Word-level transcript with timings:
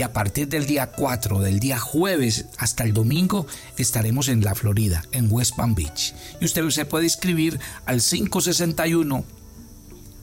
y 0.01 0.03
a 0.03 0.13
partir 0.13 0.47
del 0.47 0.65
día 0.65 0.87
4, 0.87 1.41
del 1.41 1.59
día 1.59 1.77
jueves 1.77 2.45
hasta 2.57 2.85
el 2.85 2.91
domingo, 2.91 3.45
estaremos 3.77 4.29
en 4.29 4.43
la 4.43 4.55
Florida, 4.55 5.05
en 5.11 5.31
West 5.31 5.55
Palm 5.55 5.75
Beach. 5.75 6.15
Y 6.39 6.45
usted 6.45 6.67
se 6.71 6.85
puede 6.85 7.03
inscribir 7.03 7.59
al 7.85 8.01
561 8.01 9.23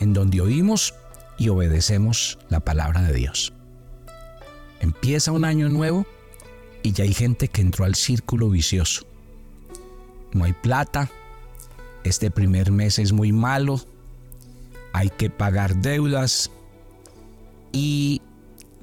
en 0.00 0.12
donde 0.12 0.40
oímos 0.40 0.94
y 1.38 1.48
obedecemos 1.48 2.38
la 2.48 2.60
palabra 2.60 3.02
de 3.02 3.14
Dios. 3.14 3.52
Empieza 4.80 5.32
un 5.32 5.44
año 5.44 5.68
nuevo 5.68 6.06
y 6.82 6.92
ya 6.92 7.04
hay 7.04 7.14
gente 7.14 7.48
que 7.48 7.60
entró 7.60 7.84
al 7.84 7.94
círculo 7.94 8.48
vicioso. 8.48 9.06
No 10.32 10.44
hay 10.44 10.52
plata, 10.52 11.10
este 12.04 12.30
primer 12.30 12.70
mes 12.70 12.98
es 12.98 13.12
muy 13.12 13.32
malo, 13.32 13.80
hay 14.92 15.10
que 15.10 15.30
pagar 15.30 15.76
deudas 15.76 16.50
y 17.72 18.22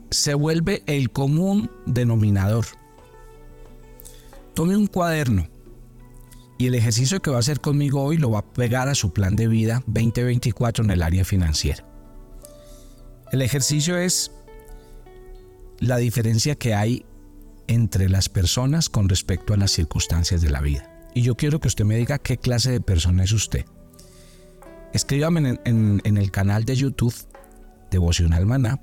se 0.10 0.34
vuelve 0.34 0.84
el 0.86 1.12
común 1.12 1.70
denominador. 1.86 2.66
Tome 4.54 4.76
un 4.76 4.88
cuaderno 4.88 5.48
y 6.58 6.68
el 6.68 6.76
ejercicio 6.76 7.22
que 7.22 7.30
va 7.30 7.38
a 7.38 7.40
hacer 7.40 7.60
conmigo 7.60 8.04
hoy 8.04 8.18
lo 8.18 8.32
va 8.32 8.40
a 8.40 8.54
pegar 8.54 8.88
a 8.88 8.96
su 8.96 9.14
plan 9.14 9.36
de 9.36 9.48
vida 9.48 9.84
2024 9.88 10.84
en 10.84 10.92
el 10.92 11.04
área 11.04 11.26
financiera. 11.26 11.86
El 13.32 13.42
ejercicio 13.42 13.98
es 13.98 14.32
la 15.80 15.98
diferencia 15.98 16.56
que 16.56 16.74
hay 16.74 17.06
entre 17.68 18.10
las 18.10 18.30
personas 18.30 18.90
con 18.90 19.10
respecto 19.10 19.54
a 19.54 19.58
las 19.58 19.72
circunstancias 19.72 20.42
de 20.42 20.50
la 20.50 20.62
vida 20.62 20.97
y 21.14 21.22
yo 21.22 21.36
quiero 21.36 21.60
que 21.60 21.68
usted 21.68 21.86
me 21.86 21.96
diga 21.96 22.20
qué 22.20 22.38
clase 22.38 22.72
de 22.72 22.82
persona 22.82 23.24
es 23.24 23.32
usted. 23.32 23.66
Escríbame 24.94 25.60
en, 25.66 26.02
el 26.04 26.32
canal 26.32 26.66
de 26.66 26.76
YouTube 26.76 27.16
Devocional 27.92 28.46
Maná. 28.46 28.80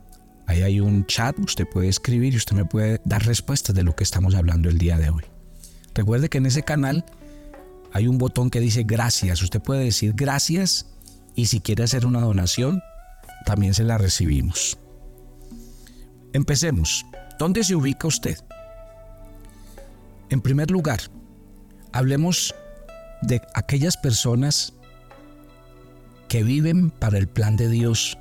Ahí 0.47 0.63
hay 0.63 0.81
un 0.81 1.07
chat, 1.07 1.39
usted 1.39 1.67
puede 1.67 1.89
escribir 1.89 2.35
y 2.35 2.37
usted 2.37 2.55
me 2.55 2.65
puede 2.65 3.01
dar 3.05 3.25
respuestas 3.25 3.75
de 3.75 3.83
lo 3.83 3.97
que 3.97 4.05
estamos 4.05 4.35
hablando 4.35 4.69
el 4.69 4.79
día 4.79 4.99
de 4.99 5.11
hoy. 5.11 5.25
Recuerde 5.95 6.29
que 6.29 6.39
en 6.39 6.47
ese 6.47 6.63
canal 6.63 7.05
hay 7.93 8.09
un 8.09 8.19
botón 8.19 8.51
que 8.51 8.61
dice 8.61 8.83
gracias. 8.83 9.43
Usted 9.43 9.63
puede 9.63 9.85
decir 9.85 10.13
gracias 10.15 10.87
y 11.35 11.47
si 11.47 11.61
quiere 11.61 11.85
hacer 11.85 12.05
una 12.05 12.21
donación, 12.21 12.83
también 13.47 13.75
se 13.75 13.85
la 13.85 13.99
recibimos. 13.99 14.79
Empecemos. 16.33 17.07
¿Dónde 17.39 17.65
se 17.65 17.75
ubica 17.75 18.07
usted? 18.07 18.39
En 20.31 20.41
primer 20.41 20.71
lugar, 20.71 21.01
Hablemos 21.95 22.57
de 23.23 23.41
aquellas 23.55 23.97
personas 23.97 24.73
que 26.27 26.43
viven 26.43 26.91
para 26.91 27.19
el 27.19 27.29
plan 27.29 27.57
de 27.57 27.69
Dios 27.69 28.19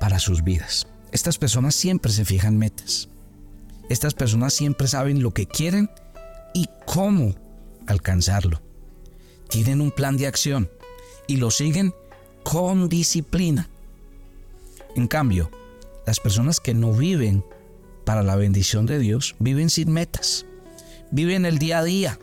para 0.00 0.18
sus 0.18 0.42
vidas. 0.42 0.86
Estas 1.12 1.36
personas 1.36 1.74
siempre 1.74 2.10
se 2.10 2.24
fijan 2.24 2.56
metas. 2.56 3.10
Estas 3.90 4.14
personas 4.14 4.54
siempre 4.54 4.88
saben 4.88 5.22
lo 5.22 5.34
que 5.34 5.44
quieren 5.44 5.90
y 6.54 6.70
cómo 6.86 7.34
alcanzarlo. 7.86 8.62
Tienen 9.50 9.82
un 9.82 9.90
plan 9.90 10.16
de 10.16 10.26
acción 10.26 10.70
y 11.26 11.36
lo 11.36 11.50
siguen 11.50 11.92
con 12.44 12.88
disciplina. 12.88 13.68
En 14.94 15.06
cambio, 15.06 15.50
las 16.06 16.18
personas 16.18 16.60
que 16.60 16.72
no 16.72 16.94
viven 16.94 17.44
para 18.06 18.22
la 18.22 18.36
bendición 18.36 18.86
de 18.86 18.98
Dios 18.98 19.36
viven 19.38 19.68
sin 19.68 19.92
metas, 19.92 20.46
viven 21.10 21.44
el 21.44 21.58
día 21.58 21.80
a 21.80 21.84
día, 21.84 22.18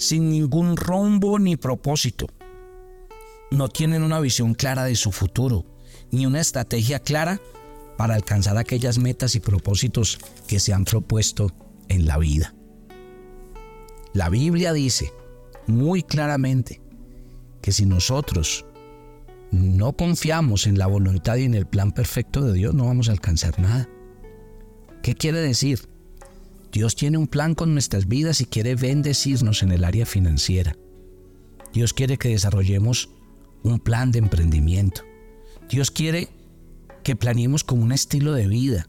sin 0.00 0.30
ningún 0.30 0.76
rumbo 0.76 1.38
ni 1.38 1.56
propósito. 1.56 2.26
No 3.50 3.68
tienen 3.68 4.02
una 4.02 4.18
visión 4.18 4.54
clara 4.54 4.84
de 4.84 4.96
su 4.96 5.12
futuro, 5.12 5.66
ni 6.10 6.24
una 6.24 6.40
estrategia 6.40 7.00
clara 7.00 7.40
para 7.98 8.14
alcanzar 8.14 8.56
aquellas 8.56 8.98
metas 8.98 9.34
y 9.34 9.40
propósitos 9.40 10.18
que 10.48 10.58
se 10.58 10.72
han 10.72 10.86
propuesto 10.86 11.52
en 11.88 12.06
la 12.06 12.16
vida. 12.16 12.54
La 14.14 14.30
Biblia 14.30 14.72
dice 14.72 15.12
muy 15.66 16.02
claramente 16.02 16.80
que 17.60 17.72
si 17.72 17.84
nosotros 17.84 18.64
no 19.50 19.92
confiamos 19.92 20.66
en 20.66 20.78
la 20.78 20.86
voluntad 20.86 21.36
y 21.36 21.44
en 21.44 21.54
el 21.54 21.66
plan 21.66 21.92
perfecto 21.92 22.40
de 22.42 22.54
Dios, 22.54 22.74
no 22.74 22.86
vamos 22.86 23.10
a 23.10 23.12
alcanzar 23.12 23.60
nada. 23.60 23.86
¿Qué 25.02 25.14
quiere 25.14 25.40
decir? 25.40 25.89
Dios 26.72 26.94
tiene 26.94 27.18
un 27.18 27.26
plan 27.26 27.54
con 27.54 27.72
nuestras 27.72 28.06
vidas 28.06 28.40
y 28.40 28.44
quiere 28.44 28.76
bendecirnos 28.76 29.62
en 29.62 29.72
el 29.72 29.84
área 29.84 30.06
financiera. 30.06 30.76
Dios 31.72 31.92
quiere 31.92 32.16
que 32.16 32.28
desarrollemos 32.28 33.10
un 33.62 33.80
plan 33.80 34.12
de 34.12 34.18
emprendimiento. 34.18 35.02
Dios 35.68 35.90
quiere 35.90 36.28
que 37.02 37.16
planeemos 37.16 37.64
como 37.64 37.82
un 37.82 37.92
estilo 37.92 38.32
de 38.32 38.46
vida 38.46 38.88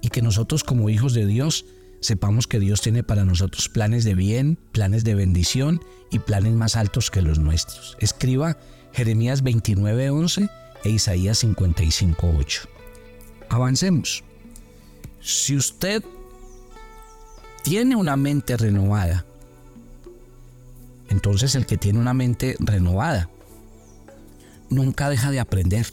y 0.00 0.08
que 0.08 0.22
nosotros 0.22 0.64
como 0.64 0.90
hijos 0.90 1.14
de 1.14 1.26
Dios 1.26 1.64
sepamos 2.00 2.48
que 2.48 2.58
Dios 2.58 2.80
tiene 2.80 3.04
para 3.04 3.24
nosotros 3.24 3.68
planes 3.68 4.04
de 4.04 4.14
bien, 4.14 4.58
planes 4.72 5.04
de 5.04 5.14
bendición 5.14 5.80
y 6.10 6.18
planes 6.18 6.52
más 6.54 6.76
altos 6.76 7.10
que 7.10 7.22
los 7.22 7.38
nuestros. 7.38 7.96
Escriba 8.00 8.58
Jeremías 8.92 9.42
29:11 9.44 10.50
e 10.84 10.90
Isaías 10.90 11.38
55:8. 11.44 12.68
Avancemos. 13.48 14.24
Si 15.20 15.56
usted 15.56 16.02
tiene 17.62 17.96
una 17.96 18.16
mente 18.16 18.56
renovada. 18.56 19.24
Entonces 21.08 21.54
el 21.54 21.66
que 21.66 21.76
tiene 21.76 21.98
una 21.98 22.14
mente 22.14 22.56
renovada 22.58 23.28
nunca 24.70 25.10
deja 25.10 25.30
de 25.30 25.40
aprender. 25.40 25.86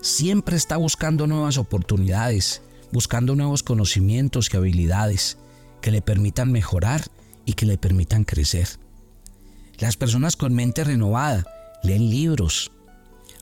Siempre 0.00 0.56
está 0.56 0.76
buscando 0.76 1.26
nuevas 1.26 1.58
oportunidades, 1.58 2.62
buscando 2.92 3.34
nuevos 3.34 3.62
conocimientos 3.62 4.48
y 4.52 4.56
habilidades 4.56 5.38
que 5.80 5.90
le 5.90 6.02
permitan 6.02 6.52
mejorar 6.52 7.02
y 7.44 7.54
que 7.54 7.66
le 7.66 7.78
permitan 7.78 8.24
crecer. 8.24 8.68
Las 9.78 9.96
personas 9.96 10.36
con 10.36 10.54
mente 10.54 10.84
renovada 10.84 11.44
leen 11.82 12.08
libros, 12.08 12.70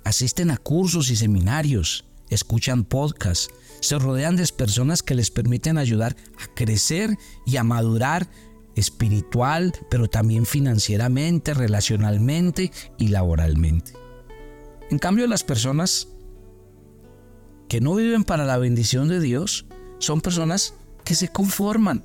asisten 0.05 0.51
a 0.51 0.57
cursos 0.57 1.11
y 1.11 1.17
seminarios, 1.17 2.05
escuchan 2.31 2.85
podcasts, 2.85 3.51
se 3.83 3.99
rodean 3.99 4.37
de 4.37 4.47
personas 4.47 5.03
que 5.03 5.17
les 5.17 5.31
permiten 5.31 5.77
ayudar 5.77 6.17
a 6.39 6.55
crecer 6.55 7.19
y 7.45 7.57
a 7.57 7.65
madurar 7.65 8.29
espiritual, 8.77 9.73
pero 9.91 10.09
también 10.09 10.47
financieramente, 10.47 11.53
relacionalmente 11.53 12.71
y 12.97 13.09
laboralmente. 13.09 13.93
En 14.89 14.99
cambio, 14.99 15.27
las 15.27 15.43
personas 15.43 16.09
que 17.69 17.81
no 17.81 17.97
viven 17.97 18.23
para 18.23 18.45
la 18.45 18.57
bendición 18.57 19.09
de 19.09 19.21
Dios 19.21 19.67
son 19.99 20.21
personas 20.21 20.75
que 21.05 21.17
se 21.17 21.29
conforman, 21.29 22.05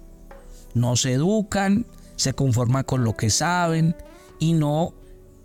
no 0.74 0.96
se 0.96 1.14
educan, 1.14 1.86
se 2.16 2.34
conforman 2.34 2.86
con 2.86 3.04
lo 3.04 3.16
que 3.16 3.30
saben 3.30 3.96
y 4.40 4.54
no 4.54 4.96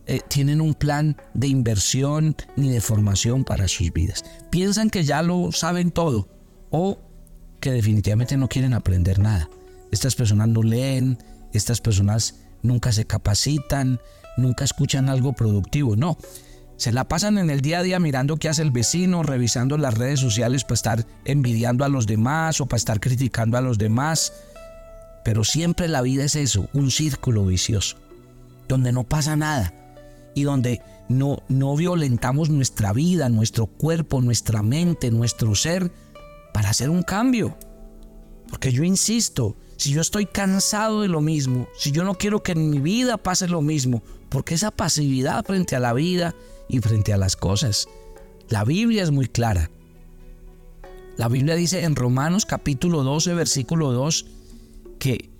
eh, 0.06 0.20
tienen 0.28 0.60
un 0.60 0.74
plan 0.74 1.16
de 1.32 1.46
inversión 1.46 2.34
ni 2.56 2.70
de 2.70 2.80
formación 2.80 3.44
para 3.44 3.68
sus 3.68 3.92
vidas. 3.92 4.24
Piensan 4.50 4.90
que 4.90 5.04
ya 5.04 5.22
lo 5.22 5.52
saben 5.52 5.92
todo 5.92 6.28
o 6.70 6.98
que 7.60 7.70
definitivamente 7.70 8.36
no 8.36 8.48
quieren 8.48 8.74
aprender 8.74 9.20
nada. 9.20 9.48
Estas 9.92 10.16
personas 10.16 10.48
no 10.48 10.62
leen, 10.62 11.18
estas 11.52 11.80
personas 11.80 12.40
nunca 12.62 12.90
se 12.90 13.04
capacitan, 13.04 14.00
nunca 14.36 14.64
escuchan 14.64 15.08
algo 15.08 15.34
productivo. 15.34 15.94
No, 15.94 16.18
se 16.76 16.90
la 16.90 17.06
pasan 17.06 17.38
en 17.38 17.50
el 17.50 17.60
día 17.60 17.78
a 17.78 17.82
día 17.84 18.00
mirando 18.00 18.38
qué 18.38 18.48
hace 18.48 18.62
el 18.62 18.72
vecino, 18.72 19.22
revisando 19.22 19.78
las 19.78 19.94
redes 19.94 20.18
sociales 20.18 20.64
para 20.64 20.74
estar 20.74 21.06
envidiando 21.24 21.84
a 21.84 21.88
los 21.88 22.08
demás 22.08 22.60
o 22.60 22.66
para 22.66 22.78
estar 22.78 22.98
criticando 22.98 23.56
a 23.56 23.60
los 23.60 23.78
demás. 23.78 24.32
Pero 25.24 25.44
siempre 25.44 25.86
la 25.86 26.02
vida 26.02 26.24
es 26.24 26.34
eso, 26.34 26.68
un 26.72 26.90
círculo 26.90 27.46
vicioso, 27.46 27.98
donde 28.66 28.90
no 28.90 29.04
pasa 29.04 29.36
nada 29.36 29.72
y 30.34 30.44
donde 30.44 30.80
no, 31.08 31.42
no 31.48 31.76
violentamos 31.76 32.50
nuestra 32.50 32.92
vida, 32.92 33.28
nuestro 33.28 33.66
cuerpo, 33.66 34.20
nuestra 34.20 34.62
mente, 34.62 35.10
nuestro 35.10 35.54
ser 35.54 35.92
para 36.52 36.70
hacer 36.70 36.90
un 36.90 37.02
cambio. 37.02 37.56
Porque 38.48 38.72
yo 38.72 38.84
insisto, 38.84 39.56
si 39.76 39.92
yo 39.92 40.00
estoy 40.00 40.26
cansado 40.26 41.02
de 41.02 41.08
lo 41.08 41.20
mismo, 41.20 41.68
si 41.76 41.90
yo 41.90 42.04
no 42.04 42.14
quiero 42.14 42.42
que 42.42 42.52
en 42.52 42.70
mi 42.70 42.80
vida 42.80 43.16
pase 43.16 43.48
lo 43.48 43.62
mismo, 43.62 44.02
porque 44.28 44.54
esa 44.54 44.70
pasividad 44.70 45.44
frente 45.44 45.76
a 45.76 45.80
la 45.80 45.92
vida 45.92 46.34
y 46.68 46.80
frente 46.80 47.12
a 47.12 47.18
las 47.18 47.36
cosas, 47.36 47.88
la 48.48 48.64
Biblia 48.64 49.02
es 49.02 49.10
muy 49.10 49.28
clara. 49.28 49.70
La 51.16 51.28
Biblia 51.28 51.54
dice 51.54 51.84
en 51.84 51.96
Romanos 51.96 52.46
capítulo 52.46 53.02
12, 53.02 53.34
versículo 53.34 53.92
2, 53.92 54.26
que 54.98 55.30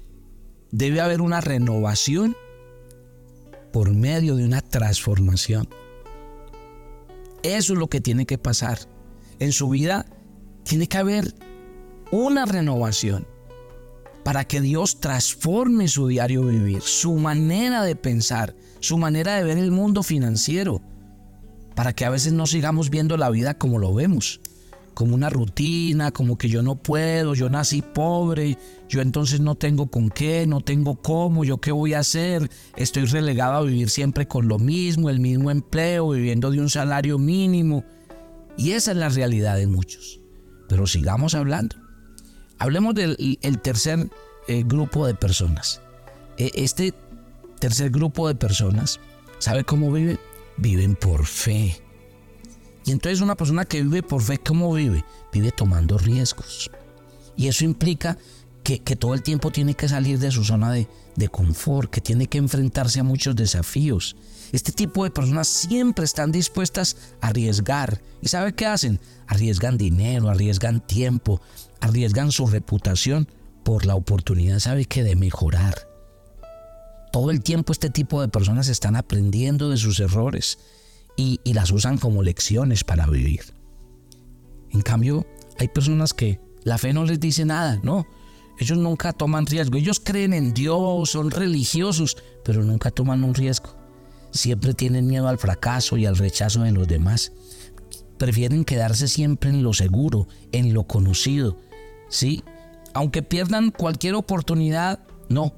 debe 0.70 1.00
haber 1.00 1.20
una 1.20 1.40
renovación 1.40 2.36
por 3.72 3.92
medio 3.94 4.36
de 4.36 4.44
una 4.44 4.60
transformación. 4.60 5.68
Eso 7.42 7.72
es 7.72 7.78
lo 7.78 7.88
que 7.88 8.00
tiene 8.00 8.26
que 8.26 8.38
pasar. 8.38 8.78
En 9.38 9.52
su 9.52 9.68
vida 9.68 10.06
tiene 10.62 10.86
que 10.86 10.98
haber 10.98 11.34
una 12.10 12.44
renovación 12.44 13.26
para 14.22 14.44
que 14.44 14.60
Dios 14.60 15.00
transforme 15.00 15.88
su 15.88 16.06
diario 16.06 16.44
vivir, 16.44 16.82
su 16.82 17.14
manera 17.14 17.82
de 17.82 17.96
pensar, 17.96 18.54
su 18.80 18.98
manera 18.98 19.34
de 19.36 19.44
ver 19.44 19.58
el 19.58 19.72
mundo 19.72 20.02
financiero, 20.02 20.80
para 21.74 21.92
que 21.92 22.04
a 22.04 22.10
veces 22.10 22.32
no 22.32 22.46
sigamos 22.46 22.90
viendo 22.90 23.16
la 23.16 23.30
vida 23.30 23.54
como 23.54 23.78
lo 23.78 23.92
vemos, 23.94 24.40
como 24.94 25.14
una 25.14 25.30
rutina, 25.30 26.10
como 26.10 26.36
que 26.38 26.48
yo 26.48 26.62
no 26.62 26.76
puedo, 26.76 27.34
yo 27.34 27.48
nací 27.48 27.82
pobre, 27.82 28.58
yo 28.88 29.00
entonces 29.00 29.40
no 29.40 29.54
tengo 29.54 29.90
con 29.90 30.10
qué, 30.10 30.46
no 30.46 30.60
tengo 30.60 30.96
cómo, 30.96 31.44
yo 31.44 31.58
qué 31.58 31.72
voy 31.72 31.94
a 31.94 32.00
hacer, 32.00 32.50
estoy 32.76 33.06
relegado 33.06 33.54
a 33.54 33.62
vivir 33.62 33.90
siempre 33.90 34.28
con 34.28 34.48
lo 34.48 34.58
mismo, 34.58 35.10
el 35.10 35.20
mismo 35.20 35.50
empleo, 35.50 36.10
viviendo 36.10 36.50
de 36.50 36.60
un 36.60 36.70
salario 36.70 37.18
mínimo. 37.18 37.84
Y 38.56 38.72
esa 38.72 38.92
es 38.92 38.96
la 38.96 39.08
realidad 39.08 39.56
de 39.56 39.66
muchos. 39.66 40.20
Pero 40.68 40.86
sigamos 40.86 41.34
hablando. 41.34 41.76
Hablemos 42.58 42.94
del 42.94 43.38
tercer 43.62 44.10
eh, 44.48 44.62
grupo 44.64 45.06
de 45.06 45.14
personas. 45.14 45.80
E, 46.38 46.50
este 46.54 46.94
tercer 47.58 47.90
grupo 47.90 48.28
de 48.28 48.34
personas, 48.34 49.00
¿sabe 49.38 49.64
cómo 49.64 49.90
vive? 49.92 50.18
Viven 50.56 50.94
por 50.94 51.26
fe. 51.26 51.81
Y 52.84 52.90
entonces 52.90 53.20
una 53.20 53.36
persona 53.36 53.64
que 53.64 53.82
vive 53.82 54.02
por 54.02 54.22
fe, 54.22 54.38
¿cómo 54.38 54.72
vive? 54.72 55.04
Vive 55.32 55.52
tomando 55.52 55.98
riesgos. 55.98 56.70
Y 57.36 57.48
eso 57.48 57.64
implica 57.64 58.18
que, 58.62 58.78
todo 58.96 59.14
el 59.14 59.22
tiempo 59.22 59.50
tiene 59.50 59.74
que 59.74 59.88
salir 59.88 60.18
de 60.18 60.30
su 60.30 60.44
zona 60.44 60.72
de, 60.72 60.88
de 61.16 61.28
confort, 61.28 61.90
que 61.90 62.00
tiene 62.00 62.26
que 62.26 62.38
enfrentarse 62.38 63.00
a 63.00 63.04
muchos 63.04 63.34
desafíos. 63.34 64.16
Este 64.52 64.72
tipo 64.72 65.04
de 65.04 65.10
personas 65.10 65.48
siempre 65.48 66.04
están 66.04 66.30
dispuestas 66.30 66.96
a 67.20 67.28
arriesgar. 67.28 68.00
¿Y 68.20 68.28
sabe 68.28 68.54
qué 68.54 68.66
hacen? 68.66 69.00
Arriesgan 69.26 69.78
dinero, 69.78 70.28
arriesgan 70.28 70.80
tiempo, 70.80 71.40
arriesgan 71.80 72.30
su 72.30 72.46
reputación 72.46 73.28
por 73.64 73.86
la 73.86 73.94
oportunidad, 73.94 74.58
¿sabe 74.58 74.84
qué? 74.84 75.02
De 75.02 75.16
mejorar. 75.16 75.88
Todo 77.12 77.30
el 77.30 77.42
tiempo 77.42 77.72
este 77.72 77.90
tipo 77.90 78.20
de 78.20 78.28
personas 78.28 78.68
están 78.68 78.96
aprendiendo 78.96 79.70
de 79.70 79.76
sus 79.76 80.00
errores 80.00 80.58
y, 81.16 81.40
las 81.52 81.70
usan 81.70 81.98
como 81.98 82.22
lecciones 82.22 82.84
para 82.84 83.06
vivir. 83.06 83.42
En 84.70 84.80
cambio, 84.80 85.26
hay 85.58 85.68
personas 85.68 86.14
que 86.14 86.40
la 86.64 86.78
fe 86.78 86.92
no 86.92 87.04
les 87.04 87.20
dice 87.20 87.44
nada, 87.44 87.80
no. 87.82 88.06
Ellos 88.58 88.78
nunca 88.78 89.12
toman 89.12 89.46
riesgo. 89.46 89.76
Ellos 89.76 90.00
creen 90.00 90.32
en 90.32 90.54
Dios, 90.54 91.10
son 91.10 91.30
religiosos, 91.30 92.16
pero 92.44 92.62
nunca 92.62 92.90
toman 92.90 93.24
un 93.24 93.34
riesgo. 93.34 93.76
Siempre 94.30 94.72
tienen 94.74 95.06
miedo 95.06 95.28
al 95.28 95.38
fracaso 95.38 95.96
y 95.96 96.06
al 96.06 96.16
rechazo 96.16 96.62
de 96.62 96.72
los 96.72 96.88
demás. 96.88 97.32
Prefieren 98.18 98.64
quedarse 98.64 99.08
siempre 99.08 99.50
en 99.50 99.62
lo 99.62 99.72
seguro, 99.72 100.28
en 100.52 100.72
lo 100.74 100.84
conocido. 100.84 101.58
Sí, 102.08 102.42
aunque 102.94 103.22
pierdan 103.22 103.70
cualquier 103.70 104.14
oportunidad, 104.14 105.00
no. 105.28 105.52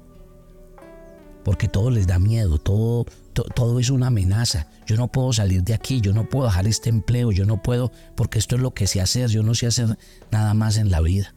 Porque 1.43 1.67
todo 1.67 1.91
les 1.91 2.07
da 2.07 2.17
miedo, 2.17 2.57
todo, 2.57 3.05
todo 3.43 3.79
es 3.79 3.89
una 3.89 4.07
amenaza. 4.07 4.67
Yo 4.85 4.95
no 4.95 5.07
puedo 5.07 5.33
salir 5.33 5.63
de 5.63 5.73
aquí, 5.73 6.01
yo 6.01 6.13
no 6.13 6.29
puedo 6.29 6.45
dejar 6.45 6.67
este 6.67 6.89
empleo, 6.89 7.31
yo 7.31 7.45
no 7.45 7.61
puedo, 7.61 7.91
porque 8.15 8.39
esto 8.39 8.55
es 8.55 8.61
lo 8.61 8.73
que 8.73 8.87
sé 8.87 9.01
hacer, 9.01 9.29
yo 9.29 9.43
no 9.43 9.53
sé 9.53 9.67
hacer 9.67 9.97
nada 10.31 10.53
más 10.53 10.77
en 10.77 10.89
la 10.89 11.01
vida. 11.01 11.33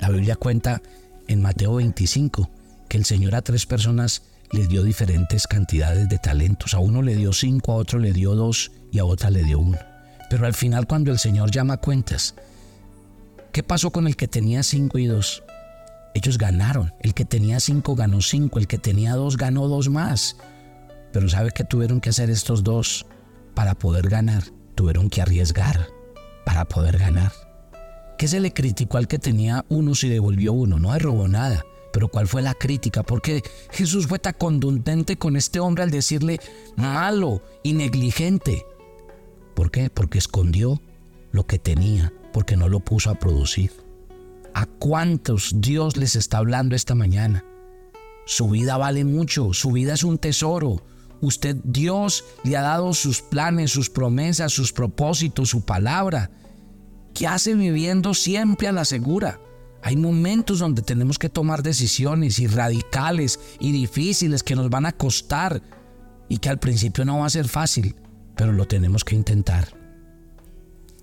La 0.00 0.08
Biblia 0.10 0.36
cuenta 0.36 0.82
en 1.28 1.42
Mateo 1.42 1.74
25 1.74 2.50
que 2.88 2.96
el 2.98 3.04
Señor 3.04 3.34
a 3.34 3.42
tres 3.42 3.66
personas 3.66 4.22
les 4.52 4.68
dio 4.68 4.82
diferentes 4.84 5.46
cantidades 5.46 6.08
de 6.08 6.18
talentos. 6.18 6.74
A 6.74 6.78
uno 6.78 7.02
le 7.02 7.16
dio 7.16 7.32
cinco, 7.32 7.72
a 7.72 7.76
otro 7.76 7.98
le 7.98 8.12
dio 8.12 8.34
dos 8.34 8.70
y 8.92 8.98
a 8.98 9.04
otra 9.04 9.30
le 9.30 9.42
dio 9.42 9.58
uno. 9.58 9.78
Pero 10.30 10.46
al 10.46 10.54
final 10.54 10.86
cuando 10.86 11.10
el 11.10 11.18
Señor 11.18 11.50
llama 11.50 11.78
cuentas, 11.78 12.34
¿qué 13.52 13.62
pasó 13.62 13.90
con 13.90 14.06
el 14.06 14.16
que 14.16 14.28
tenía 14.28 14.62
cinco 14.62 14.98
y 14.98 15.06
dos? 15.06 15.42
Ellos 16.14 16.38
ganaron. 16.38 16.94
El 17.00 17.14
que 17.14 17.24
tenía 17.24 17.60
cinco 17.60 17.94
ganó 17.94 18.20
cinco, 18.22 18.58
el 18.58 18.66
que 18.66 18.78
tenía 18.78 19.14
dos 19.14 19.36
ganó 19.36 19.68
dos 19.68 19.88
más. 19.88 20.36
Pero 21.16 21.30
¿sabe 21.30 21.50
qué 21.50 21.64
tuvieron 21.64 22.02
que 22.02 22.10
hacer 22.10 22.28
estos 22.28 22.62
dos 22.62 23.06
para 23.54 23.74
poder 23.74 24.10
ganar? 24.10 24.42
Tuvieron 24.74 25.08
que 25.08 25.22
arriesgar 25.22 25.88
para 26.44 26.66
poder 26.66 26.98
ganar. 26.98 27.32
¿Qué 28.18 28.28
se 28.28 28.38
le 28.38 28.52
criticó 28.52 28.98
al 28.98 29.08
que 29.08 29.18
tenía 29.18 29.64
uno 29.70 29.94
si 29.94 30.10
devolvió 30.10 30.52
uno? 30.52 30.78
No 30.78 30.98
robó 30.98 31.26
nada. 31.26 31.64
Pero 31.90 32.08
¿cuál 32.08 32.28
fue 32.28 32.42
la 32.42 32.52
crítica? 32.52 33.02
Porque 33.02 33.42
Jesús 33.70 34.06
fue 34.06 34.18
tan 34.18 34.34
contundente 34.34 35.16
con 35.16 35.36
este 35.36 35.58
hombre 35.58 35.84
al 35.84 35.90
decirle 35.90 36.38
malo 36.76 37.40
y 37.62 37.72
negligente. 37.72 38.66
¿Por 39.54 39.70
qué? 39.70 39.88
Porque 39.88 40.18
escondió 40.18 40.82
lo 41.32 41.46
que 41.46 41.58
tenía, 41.58 42.12
porque 42.34 42.58
no 42.58 42.68
lo 42.68 42.80
puso 42.80 43.08
a 43.08 43.14
producir. 43.14 43.72
¿A 44.52 44.66
cuántos 44.66 45.62
Dios 45.62 45.96
les 45.96 46.14
está 46.14 46.36
hablando 46.36 46.76
esta 46.76 46.94
mañana? 46.94 47.42
Su 48.26 48.50
vida 48.50 48.76
vale 48.76 49.06
mucho, 49.06 49.54
su 49.54 49.72
vida 49.72 49.94
es 49.94 50.04
un 50.04 50.18
tesoro. 50.18 50.82
Usted, 51.26 51.56
Dios, 51.64 52.24
le 52.44 52.56
ha 52.56 52.62
dado 52.62 52.94
sus 52.94 53.20
planes, 53.20 53.72
sus 53.72 53.90
promesas, 53.90 54.52
sus 54.52 54.72
propósitos, 54.72 55.48
su 55.48 55.64
palabra. 55.64 56.30
¿Qué 57.14 57.26
hace 57.26 57.56
viviendo 57.56 58.14
siempre 58.14 58.68
a 58.68 58.72
la 58.72 58.84
segura? 58.84 59.40
Hay 59.82 59.96
momentos 59.96 60.60
donde 60.60 60.82
tenemos 60.82 61.18
que 61.18 61.28
tomar 61.28 61.64
decisiones 61.64 62.38
y 62.38 62.46
radicales 62.46 63.40
y 63.58 63.72
difíciles 63.72 64.44
que 64.44 64.54
nos 64.54 64.70
van 64.70 64.86
a 64.86 64.92
costar 64.92 65.60
y 66.28 66.38
que 66.38 66.48
al 66.48 66.60
principio 66.60 67.04
no 67.04 67.18
va 67.18 67.26
a 67.26 67.30
ser 67.30 67.48
fácil, 67.48 67.96
pero 68.36 68.52
lo 68.52 68.68
tenemos 68.68 69.02
que 69.02 69.16
intentar. 69.16 69.76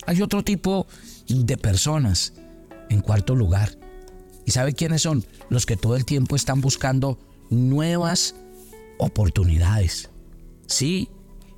Hay 0.06 0.22
otro 0.22 0.42
tipo 0.42 0.88
de 1.27 1.58
personas 1.58 2.32
en 2.89 3.01
cuarto 3.01 3.36
lugar. 3.36 3.77
¿Y 4.46 4.51
sabe 4.51 4.72
quiénes 4.72 5.01
son? 5.01 5.25
Los 5.50 5.65
que 5.65 5.75
todo 5.75 5.98
el 5.98 6.06
tiempo 6.06 6.38
están 6.38 6.62
buscando 6.62 7.20
nuevas 7.50 8.36
oportunidades. 9.00 10.12
Sí. 10.67 11.10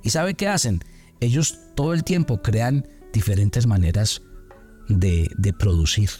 ¿Y 0.02 0.10
sabe 0.10 0.34
qué 0.34 0.48
hacen? 0.48 0.82
Ellos 1.20 1.58
todo 1.74 1.94
el 1.94 2.04
tiempo 2.04 2.42
crean 2.42 2.86
diferentes 3.12 3.66
maneras 3.66 4.22
de, 4.88 5.54
producir. 5.58 6.10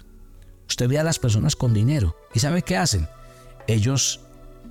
Usted 0.69 0.89
ve 0.89 0.99
a 0.99 1.05
las 1.05 1.19
personas 1.19 1.55
con 1.55 1.75
dinero 1.75 2.17
y 2.35 2.41
¿sabe 2.41 2.63
qué 2.63 2.77
hacen? 2.77 3.09
Ellos 3.69 4.21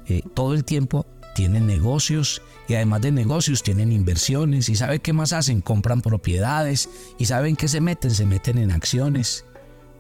eh, 0.08 0.22
todo 0.34 0.54
el 0.54 0.66
tiempo 0.66 1.06
tienen 1.36 1.68
negocios 1.68 2.42
y 2.68 2.76
además 2.76 3.02
de 3.02 3.12
negocios 3.12 3.64
tienen 3.64 3.92
inversiones 3.92 4.70
y 4.70 4.76
¿sabe 4.76 5.00
qué 5.00 5.14
más 5.14 5.34
hacen? 5.34 5.62
Compran 5.62 6.02
propiedades 6.02 6.90
y 7.18 7.26
¿saben 7.26 7.56
qué 7.56 7.68
se 7.68 7.82
meten? 7.82 8.12
Se 8.12 8.26
meten 8.26 8.58
en 8.58 8.72
acciones. 8.72 9.46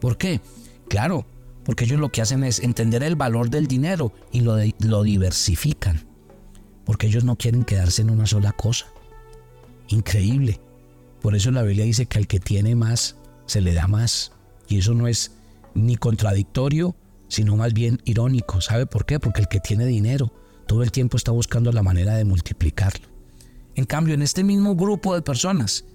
¿Por 0.01 0.17
qué? 0.17 0.41
Claro, 0.89 1.25
porque 1.63 1.86
ellos 1.86 2.00
lo 2.00 2.10
que 2.10 2.22
hacen 2.22 2.43
es 2.43 2.60
entender 2.60 3.03
el 3.03 3.15
valor 3.15 3.50
del 3.50 3.67
dinero 3.67 4.13
y 4.31 4.41
lo, 4.41 4.57
lo 4.79 5.03
diversifican. 5.03 6.04
Porque 6.85 7.07
ellos 7.07 7.23
no 7.23 7.35
quieren 7.35 7.63
quedarse 7.63 8.01
en 8.01 8.09
una 8.09 8.25
sola 8.25 8.51
cosa. 8.51 8.85
Increíble. 9.87 10.61
Por 11.21 11.35
eso 11.35 11.51
la 11.51 11.63
Biblia 11.63 11.85
dice 11.85 12.05
que 12.05 12.19
al 12.19 12.27
que 12.27 12.39
tiene 12.39 12.75
más, 12.75 13.15
se 13.45 13.61
le 13.61 13.73
da 13.73 13.87
más. 13.87 14.31
Y 14.67 14.77
eso 14.79 14.93
no 14.93 15.07
es 15.07 15.31
ni 15.73 15.97
contradictorio, 15.97 16.95
sino 17.27 17.55
más 17.55 17.73
bien 17.73 18.01
irónico. 18.05 18.61
¿Sabe 18.61 18.85
por 18.85 19.05
qué? 19.05 19.19
Porque 19.19 19.41
el 19.41 19.47
que 19.47 19.59
tiene 19.59 19.85
dinero 19.85 20.31
todo 20.65 20.83
el 20.83 20.91
tiempo 20.91 21.17
está 21.17 21.31
buscando 21.31 21.71
la 21.71 21.83
manera 21.83 22.15
de 22.15 22.25
multiplicarlo. 22.25 23.07
En 23.75 23.85
cambio, 23.85 24.13
en 24.13 24.21
este 24.21 24.43
mismo 24.43 24.75
grupo 24.75 25.13
de 25.13 25.21
personas, 25.21 25.85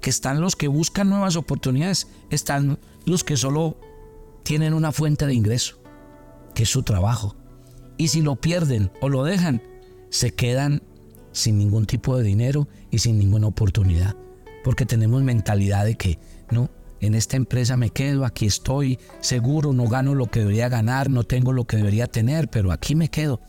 que 0.00 0.10
están 0.10 0.40
los 0.40 0.56
que 0.56 0.68
buscan 0.68 1.08
nuevas 1.08 1.36
oportunidades, 1.36 2.08
están 2.30 2.78
los 3.06 3.24
que 3.24 3.36
solo 3.36 3.78
tienen 4.42 4.74
una 4.74 4.92
fuente 4.92 5.26
de 5.26 5.34
ingreso, 5.34 5.78
que 6.54 6.64
es 6.64 6.68
su 6.68 6.82
trabajo. 6.82 7.34
Y 7.96 8.08
si 8.08 8.20
lo 8.20 8.36
pierden 8.36 8.92
o 9.00 9.08
lo 9.08 9.24
dejan, 9.24 9.62
se 10.14 10.32
quedan 10.32 10.82
sin 11.32 11.58
ningún 11.58 11.86
tipo 11.86 12.16
de 12.16 12.24
dinero 12.24 12.68
y 12.90 12.98
sin 12.98 13.18
ninguna 13.18 13.48
oportunidad 13.48 14.14
porque 14.64 14.86
tenemos 14.86 15.22
mentalidad 15.22 15.84
de 15.84 15.94
que, 15.94 16.18
no, 16.50 16.70
en 17.00 17.14
esta 17.14 17.36
empresa 17.36 17.76
me 17.76 17.90
quedo, 17.90 18.24
aquí 18.24 18.46
estoy 18.46 18.98
seguro, 19.20 19.74
no 19.74 19.86
gano 19.86 20.14
lo 20.14 20.26
que 20.26 20.40
debería 20.40 20.70
ganar, 20.70 21.10
no 21.10 21.22
tengo 21.22 21.52
lo 21.52 21.66
que 21.66 21.76
debería 21.76 22.06
tener, 22.06 22.48
pero 22.48 22.72
aquí 22.72 22.96
me 22.96 23.10
quedo. 23.10 23.40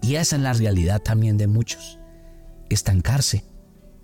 Y 0.00 0.14
esa 0.14 0.36
es 0.36 0.42
la 0.42 0.52
realidad 0.52 1.02
también 1.02 1.36
de 1.36 1.48
muchos. 1.48 1.98
Estancarse 2.70 3.44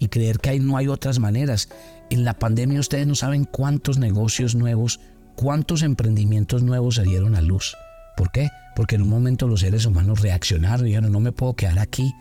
y 0.01 0.09
creer 0.09 0.39
que 0.39 0.51
ahí 0.51 0.59
no 0.59 0.77
hay 0.77 0.89
otras 0.89 1.21
maneras. 1.21 1.69
En 2.11 2.25
la 2.25 2.39
pandemia 2.39 2.81
ustedes 2.81 3.07
no 3.07 3.15
saben 3.15 3.45
cuántos 3.45 3.99
negocios 3.99 4.57
nuevos, 4.57 4.99
cuántos 5.37 5.83
emprendimientos 5.83 6.65
nuevos 6.65 6.97
salieron 6.97 7.37
a 7.37 7.43
luz. 7.43 7.77
¿Por 8.21 8.31
qué? 8.33 8.51
Porque 8.77 8.97
en 8.97 9.03
un 9.03 9.09
momento 9.09 9.49
los 9.49 9.61
seres 9.61 9.87
humanos 9.87 10.21
reaccionaron 10.21 10.85
y 10.85 10.91
dijeron, 10.91 11.11
no 11.11 11.21
me 11.21 11.33
puedo 11.33 11.55
quedar 11.55 11.79
aquí, 11.79 12.13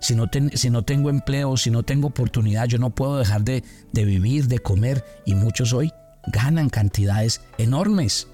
si 0.00 0.16
no, 0.16 0.82
tengo 0.82 1.08
empleo, 1.08 1.56
si 1.56 1.70
no 1.70 1.84
tengo 1.84 2.08
oportunidad, 2.08 2.66
yo 2.66 2.78
no 2.78 2.90
puedo 2.90 3.16
dejar 3.16 3.44
de, 3.44 3.62
de 3.92 4.04
vivir, 4.04 4.48
de 4.48 4.58
comer. 4.58 5.04
Y 5.24 5.36
muchos 5.36 5.72
hoy 5.72 5.92
ganan 6.32 6.68
cantidades 6.68 7.42
enormes. 7.58 8.26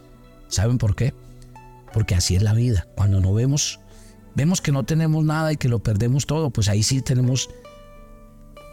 ¿Saben 0.48 0.78
por 0.78 0.96
qué? 0.96 1.12
Porque 1.92 2.14
así 2.14 2.34
es 2.34 2.42
la 2.42 2.54
vida. 2.54 2.86
Cuando 2.96 3.20
no 3.20 3.34
vemos, 3.34 3.78
vemos 4.34 4.62
que 4.62 4.72
no 4.72 4.84
tenemos 4.84 5.22
nada 5.22 5.52
y 5.52 5.58
que 5.58 5.68
lo 5.68 5.82
perdemos 5.82 6.24
todo, 6.24 6.48
pues 6.48 6.70
ahí 6.70 6.82
sí 6.82 7.02
tenemos 7.02 7.50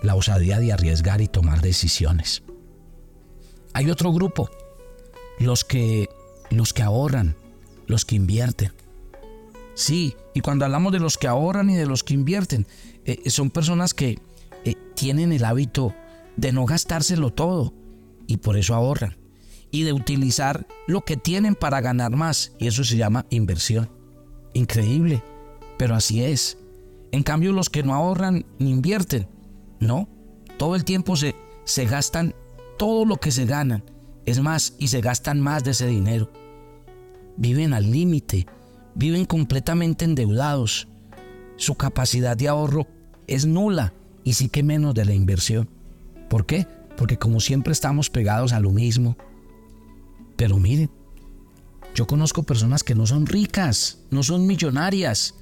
la 0.01 0.15
osadía 0.15 0.61
de 0.61 0.71
arriesgar 0.71 1.19
y 1.19 1.27
tomar 1.27 1.59
decisiones. 1.59 2.41
Hay 3.73 3.91
otro 3.91 4.13
grupo, 4.13 4.49
los 5.39 5.65
que, 5.65 6.07
los 6.51 6.71
que 6.71 6.83
ahorran, 6.83 7.35
los 7.89 8.05
que 8.05 8.15
invierten. 8.15 8.71
Sí, 9.73 10.15
y 10.33 10.41
cuando 10.41 10.63
hablamos 10.63 10.93
de 10.93 10.99
los 10.99 11.17
que 11.17 11.27
ahorran 11.27 11.69
y 11.69 11.75
de 11.75 11.85
los 11.85 12.03
que 12.03 12.13
invierten, 12.13 12.67
eh, 13.03 13.29
son 13.29 13.49
personas 13.49 13.93
que 13.93 14.19
eh, 14.63 14.75
tienen 14.95 15.33
el 15.33 15.43
hábito 15.43 15.93
de 16.37 16.51
no 16.51 16.65
gastárselo 16.65 17.33
todo 17.33 17.73
y 18.27 18.37
por 18.37 18.57
eso 18.57 18.75
ahorran. 18.75 19.17
Y 19.71 19.83
de 19.83 19.93
utilizar 19.93 20.67
lo 20.87 21.01
que 21.01 21.17
tienen 21.17 21.55
para 21.55 21.81
ganar 21.81 22.11
más. 22.11 22.53
Y 22.59 22.67
eso 22.67 22.83
se 22.83 22.97
llama 22.97 23.25
inversión. 23.29 23.89
Increíble, 24.53 25.23
pero 25.77 25.95
así 25.95 26.23
es. 26.23 26.57
En 27.11 27.23
cambio, 27.23 27.53
los 27.53 27.69
que 27.69 27.83
no 27.83 27.93
ahorran 27.93 28.45
ni 28.59 28.71
invierten, 28.71 29.27
no. 29.79 30.09
Todo 30.57 30.75
el 30.75 30.85
tiempo 30.85 31.15
se, 31.15 31.35
se 31.65 31.85
gastan 31.85 32.35
todo 32.77 33.05
lo 33.05 33.17
que 33.17 33.31
se 33.31 33.45
ganan. 33.45 33.83
Es 34.25 34.41
más, 34.41 34.75
y 34.77 34.89
se 34.89 35.01
gastan 35.01 35.39
más 35.39 35.63
de 35.63 35.71
ese 35.71 35.87
dinero. 35.87 36.31
Viven 37.39 37.73
al 37.73 37.89
límite 37.89 38.45
viven 38.99 39.23
completamente 39.25 40.03
endeudados. 40.03 40.89
Su 41.55 41.75
capacidad 41.75 42.35
de 42.35 42.49
ahorro 42.49 42.85
es 43.27 43.45
nula 43.45 43.93
y 44.25 44.33
sí 44.33 44.49
que 44.49 44.61
menos 44.61 44.93
de 44.93 45.05
la 45.05 45.13
inversión. 45.13 45.69
¿Por 46.29 46.45
qué? 46.45 46.67
Porque 46.97 47.17
como 47.17 47.39
siempre 47.39 47.71
estamos 47.71 48.09
pegados 48.09 48.51
a 48.51 48.59
lo 48.59 48.71
mismo. 48.71 49.17
Pero 50.35 50.57
miren, 50.57 50.91
yo 51.95 52.07
conozco 52.07 52.43
personas 52.43 52.83
que 52.83 52.93
no 52.93 53.07
son 53.07 53.25
ricas, 53.25 53.99
no 54.11 54.21
son 54.21 54.45
millonarias, 54.45 55.35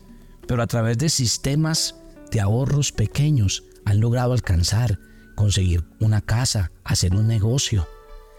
pero 0.47 0.61
a 0.61 0.67
través 0.67 0.99
de 0.99 1.09
sistemas 1.09 1.95
de 2.31 2.39
ahorros 2.39 2.91
pequeños 2.91 3.63
han 3.85 3.99
logrado 3.99 4.33
alcanzar, 4.33 4.99
conseguir 5.35 5.83
una 5.99 6.21
casa, 6.21 6.71
hacer 6.83 7.15
un 7.15 7.27
negocio. 7.27 7.87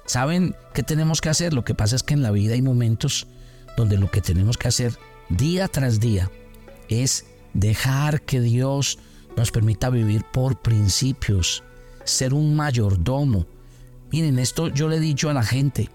¿Saben 0.07 0.55
qué 0.75 0.85
tenemos 0.85 1.21
que 1.21 1.29
hacer? 1.29 1.55
Lo 1.55 1.65
que 1.65 1.75
pasa 1.75 1.97
es 1.97 2.05
que 2.05 2.15
en 2.15 2.23
la 2.23 2.31
vida 2.31 2.55
hay 2.55 2.63
momentos 2.63 3.27
donde 3.79 3.97
lo 3.97 4.11
que 4.11 4.21
tenemos 4.21 4.59
que 4.59 4.67
hacer 4.67 4.99
día 5.29 5.69
tras 5.69 6.01
día 6.01 6.31
es 6.89 7.27
dejar 7.55 8.23
que 8.23 8.41
Dios 8.41 8.99
nos 9.37 9.53
permita 9.53 9.89
vivir 9.89 10.25
por 10.25 10.61
principios, 10.61 11.63
ser 12.05 12.35
un 12.35 12.57
mayordomo. 12.57 13.47
Miren, 14.11 14.41
esto 14.41 14.67
yo 14.69 14.89
le 14.89 14.97
he 14.97 15.01
dicho 15.01 15.31
a 15.31 15.35
la 15.35 15.45
gente, 15.45 15.91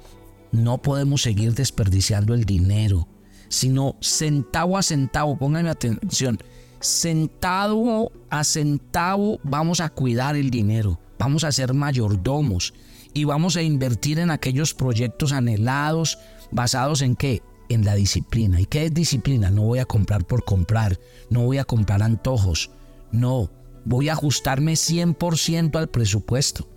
no 0.54 0.82
podemos 0.82 1.24
seguir 1.24 1.54
desperdiciando 1.56 2.34
el 2.34 2.46
dinero, 2.46 3.08
sino 3.50 3.98
centavo 4.02 4.78
a 4.78 4.84
centavo, 4.84 5.38
pónganme 5.38 5.70
atención, 5.70 6.40
centavo 6.80 8.14
a 8.30 8.46
centavo 8.46 9.40
vamos 9.44 9.82
a 9.82 9.90
cuidar 9.90 10.38
el 10.38 10.50
dinero, 10.50 11.00
vamos 11.20 11.44
a 11.44 11.52
ser 11.52 11.74
mayordomos 11.74 12.74
y 13.14 13.26
vamos 13.26 13.58
a 13.58 13.62
invertir 13.62 14.20
en 14.20 14.32
aquellos 14.32 14.74
proyectos 14.74 15.34
anhelados 15.34 16.18
basados 16.52 17.02
en 17.02 17.18
qué? 17.18 17.42
En 17.74 17.86
la 17.86 17.96
disciplina. 17.96 18.60
¿Y 18.62 18.66
qué 18.66 18.86
es 18.86 18.94
disciplina? 18.94 19.50
No 19.50 19.64
voy 19.64 19.80
a 19.80 19.86
comprar 19.86 20.26
por 20.26 20.44
comprar, 20.44 21.00
no 21.30 21.42
voy 21.42 21.58
a 21.58 21.66
comprar 21.66 22.02
antojos, 22.04 22.72
no, 23.12 23.50
voy 23.86 24.10
a 24.10 24.14
ajustarme 24.14 24.74
100% 24.74 25.78
al 25.78 25.90
presupuesto. 25.90 26.68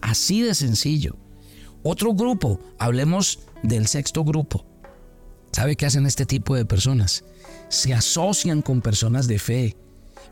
Así 0.00 0.42
de 0.42 0.54
sencillo. 0.54 1.16
Otro 1.82 2.14
grupo, 2.14 2.60
hablemos 2.78 3.40
del 3.62 3.86
sexto 3.86 4.24
grupo. 4.24 4.66
¿Sabe 5.52 5.76
qué 5.76 5.86
hacen 5.86 6.06
este 6.06 6.26
tipo 6.26 6.54
de 6.54 6.64
personas? 6.64 7.24
Se 7.68 7.94
asocian 7.94 8.60
con 8.60 8.82
personas 8.82 9.26
de 9.26 9.38
fe. 9.38 9.76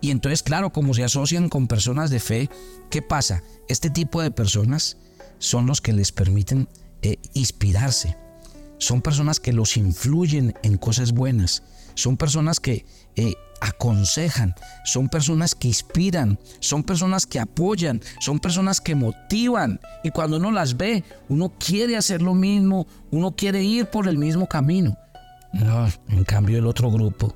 Y 0.00 0.10
entonces, 0.10 0.42
claro, 0.42 0.72
como 0.72 0.92
se 0.92 1.04
asocian 1.04 1.48
con 1.48 1.66
personas 1.66 2.10
de 2.10 2.20
fe, 2.20 2.50
¿qué 2.90 3.00
pasa? 3.00 3.42
Este 3.68 3.88
tipo 3.88 4.20
de 4.20 4.30
personas 4.30 4.98
son 5.38 5.66
los 5.66 5.80
que 5.80 5.92
les 5.92 6.12
permiten 6.12 6.68
eh, 7.02 7.18
inspirarse, 7.32 8.16
son 8.84 9.00
personas 9.00 9.40
que 9.40 9.52
los 9.52 9.76
influyen 9.78 10.54
en 10.62 10.76
cosas 10.76 11.12
buenas, 11.12 11.62
son 11.94 12.16
personas 12.18 12.60
que 12.60 12.84
eh, 13.16 13.34
aconsejan, 13.60 14.54
son 14.84 15.08
personas 15.08 15.54
que 15.54 15.68
inspiran, 15.68 16.38
son 16.60 16.82
personas 16.82 17.24
que 17.24 17.40
apoyan, 17.40 18.02
son 18.20 18.40
personas 18.40 18.82
que 18.82 18.94
motivan. 18.94 19.80
Y 20.02 20.10
cuando 20.10 20.36
uno 20.36 20.52
las 20.52 20.76
ve, 20.76 21.02
uno 21.30 21.52
quiere 21.58 21.96
hacer 21.96 22.20
lo 22.20 22.34
mismo, 22.34 22.86
uno 23.10 23.34
quiere 23.34 23.62
ir 23.62 23.86
por 23.86 24.06
el 24.06 24.18
mismo 24.18 24.46
camino. 24.46 24.98
No, 25.54 25.88
en 26.08 26.24
cambio 26.24 26.58
el 26.58 26.66
otro 26.66 26.90
grupo 26.90 27.34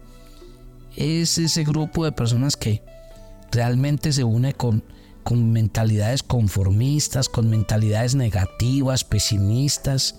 es 0.97 1.38
ese 1.38 1.64
grupo 1.64 2.05
de 2.05 2.12
personas 2.12 2.57
que 2.57 2.83
realmente 3.52 4.12
se 4.12 4.25
une 4.25 4.52
con, 4.52 4.85
con 5.23 5.50
mentalidades 5.52 6.23
conformistas, 6.23 7.28
con 7.31 7.49
mentalidades 7.49 8.17
negativas, 8.17 9.05
pesimistas, 9.05 10.17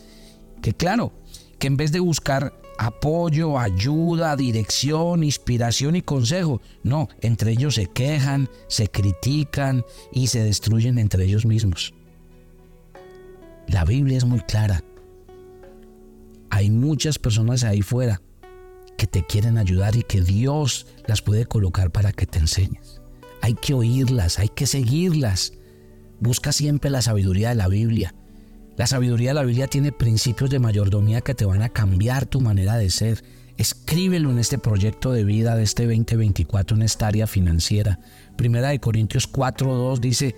que 0.62 0.74
claro, 0.74 1.14
que 1.58 1.68
en 1.68 1.78
vez 1.78 1.92
de 1.92 2.00
buscar 2.00 2.54
apoyo, 2.80 3.60
ayuda, 3.60 4.36
dirección, 4.38 5.24
inspiración 5.24 5.98
y 5.98 6.02
consejo, 6.02 6.62
no, 6.82 7.10
entre 7.22 7.52
ellos 7.52 7.76
se 7.76 7.88
quejan, 7.88 8.50
se 8.70 8.88
critican 8.88 9.84
y 10.14 10.28
se 10.28 10.44
destruyen 10.44 10.98
entre 10.98 11.26
ellos 11.26 11.46
mismos. 11.46 11.94
La 13.68 13.84
Biblia 13.84 14.18
es 14.18 14.26
muy 14.26 14.40
clara. 14.40 14.84
Hay 16.50 16.72
muchas 16.72 17.20
personas 17.20 17.64
ahí 17.64 17.82
fuera 17.82 18.22
que 18.98 19.08
te 19.08 19.26
quieren 19.26 19.58
ayudar 19.58 19.96
y 19.96 20.04
que 20.04 20.22
Dios 20.22 20.88
las 21.06 21.22
puede 21.22 21.46
colocar 21.46 21.92
para 21.92 22.12
que 22.12 22.26
te 22.26 22.40
enseñes. 22.40 23.02
Hay 23.42 23.54
que 23.54 23.74
oírlas, 23.74 24.40
hay 24.40 24.50
que 24.50 24.68
seguirlas. 24.68 25.54
Busca 26.20 26.52
siempre 26.52 26.90
la 26.90 27.02
sabiduría 27.02 27.50
de 27.50 27.56
la 27.56 27.68
Biblia. 27.68 28.16
La 28.80 28.88
sabiduría 28.88 29.32
de 29.32 29.34
la 29.34 29.44
Biblia 29.44 29.68
tiene 29.68 29.92
principios 29.92 30.50
de 30.50 30.58
mayordomía 30.58 31.20
que 31.20 31.36
te 31.36 31.44
van 31.44 31.62
a 31.64 31.68
cambiar 31.68 32.26
tu 32.26 32.40
manera 32.40 32.78
de 32.78 32.90
ser. 32.90 33.26
Escríbelo 33.58 34.32
en 34.32 34.40
este 34.40 34.58
proyecto 34.58 35.12
de 35.12 35.26
vida 35.26 35.58
de 35.58 35.64
este 35.64 35.84
2024 35.84 36.78
en 36.78 36.84
esta 36.84 37.08
área 37.08 37.28
financiera. 37.28 38.00
Primera 38.38 38.70
de 38.70 38.80
Corintios 38.80 39.30
4.2 39.30 40.00
dice 40.00 40.34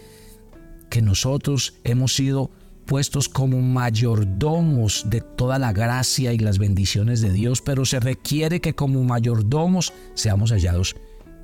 que 0.89 1.03
nosotros 1.03 1.75
hemos 1.83 2.15
sido 2.15 2.49
puestos 2.87 3.29
como 3.29 3.61
mayordomos 3.61 5.05
de 5.07 5.21
toda 5.21 5.59
la 5.59 5.71
gracia 5.71 6.33
y 6.33 6.39
las 6.39 6.57
bendiciones 6.57 7.21
de 7.21 7.31
Dios, 7.31 7.61
pero 7.61 7.85
se 7.85 7.99
requiere 7.99 8.59
que 8.59 8.73
como 8.73 9.03
mayordomos 9.03 9.93
seamos 10.15 10.49
hallados 10.49 10.95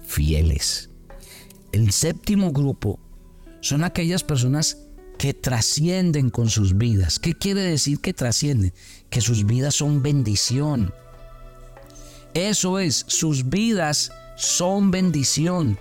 fieles. 0.04 0.90
El 1.72 1.92
séptimo 1.92 2.52
grupo 2.52 3.00
son 3.62 3.84
aquellas 3.84 4.24
personas 4.24 4.87
que 5.18 5.34
trascienden 5.34 6.30
con 6.30 6.50
sus 6.50 6.78
vidas. 6.78 7.20
¿Qué 7.20 7.34
quiere 7.34 7.62
decir 7.62 8.00
que 8.00 8.14
trascienden? 8.14 8.74
Que 9.10 9.22
sus 9.22 9.46
vidas 9.46 9.76
son 9.76 10.02
bendición. 10.02 10.94
Eso 12.34 12.80
es, 12.80 13.04
sus 13.08 13.50
vidas 13.50 14.12
son 14.36 14.92
bendición. 14.92 15.80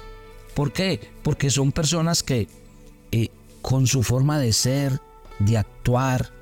¿Por 0.54 0.72
qué? 0.72 1.10
Porque 1.22 1.50
son 1.50 1.70
personas 1.70 2.22
que 2.22 2.48
eh, 3.12 3.28
con 3.60 3.86
su 3.86 4.02
forma 4.02 4.38
de 4.38 4.52
ser, 4.52 5.00
de 5.38 5.58
actuar, 5.58 6.32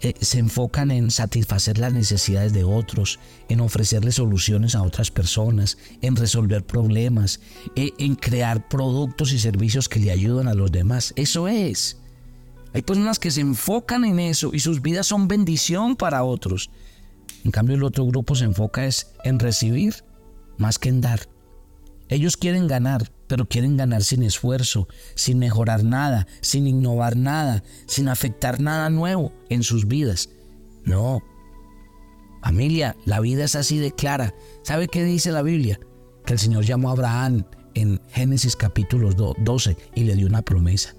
eh, 0.00 0.14
se 0.20 0.38
enfocan 0.38 0.90
en 0.90 1.10
satisfacer 1.10 1.78
las 1.78 1.92
necesidades 1.92 2.52
de 2.52 2.64
otros, 2.64 3.18
en 3.48 3.60
ofrecerle 3.60 4.12
soluciones 4.12 4.74
a 4.74 4.82
otras 4.82 5.10
personas, 5.10 5.78
en 6.00 6.16
resolver 6.16 6.64
problemas, 6.64 7.40
eh, 7.76 7.90
en 7.98 8.14
crear 8.14 8.68
productos 8.68 9.32
y 9.32 9.38
servicios 9.38 9.88
que 9.88 10.00
le 10.00 10.10
ayudan 10.10 10.48
a 10.48 10.54
los 10.54 10.72
demás. 10.72 11.12
Eso 11.16 11.48
es. 11.48 11.98
Hay 12.74 12.82
personas 12.82 13.20
que 13.20 13.30
se 13.30 13.40
enfocan 13.40 14.04
en 14.04 14.18
eso 14.18 14.50
y 14.52 14.58
sus 14.58 14.82
vidas 14.82 15.06
son 15.06 15.28
bendición 15.28 15.94
para 15.94 16.24
otros. 16.24 16.70
En 17.44 17.52
cambio 17.52 17.76
el 17.76 17.84
otro 17.84 18.04
grupo 18.04 18.34
se 18.34 18.44
enfoca 18.44 18.84
es 18.84 19.12
en 19.22 19.38
recibir 19.38 20.04
más 20.58 20.80
que 20.80 20.88
en 20.88 21.00
dar. 21.00 21.28
Ellos 22.08 22.36
quieren 22.36 22.66
ganar, 22.66 23.12
pero 23.28 23.46
quieren 23.46 23.76
ganar 23.76 24.02
sin 24.02 24.24
esfuerzo, 24.24 24.88
sin 25.14 25.38
mejorar 25.38 25.84
nada, 25.84 26.26
sin 26.40 26.66
innovar 26.66 27.16
nada, 27.16 27.62
sin 27.86 28.08
afectar 28.08 28.60
nada 28.60 28.90
nuevo 28.90 29.32
en 29.48 29.62
sus 29.62 29.86
vidas. 29.86 30.28
No. 30.84 31.22
Familia, 32.42 32.96
la 33.06 33.20
vida 33.20 33.44
es 33.44 33.54
así 33.54 33.78
de 33.78 33.92
clara. 33.92 34.34
¿Sabe 34.62 34.88
qué 34.88 35.04
dice 35.04 35.30
la 35.30 35.42
Biblia? 35.42 35.78
Que 36.26 36.34
el 36.34 36.38
Señor 36.40 36.64
llamó 36.64 36.88
a 36.88 36.92
Abraham 36.92 37.44
en 37.74 38.00
Génesis 38.10 38.56
capítulo 38.56 39.12
12 39.12 39.76
y 39.94 40.04
le 40.04 40.16
dio 40.16 40.26
una 40.26 40.42
promesa. 40.42 40.94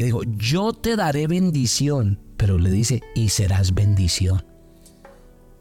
Le 0.00 0.06
dijo, 0.06 0.22
yo 0.22 0.72
te 0.72 0.96
daré 0.96 1.26
bendición, 1.26 2.18
pero 2.38 2.56
le 2.56 2.70
dice, 2.70 3.02
y 3.14 3.28
serás 3.28 3.74
bendición. 3.74 4.42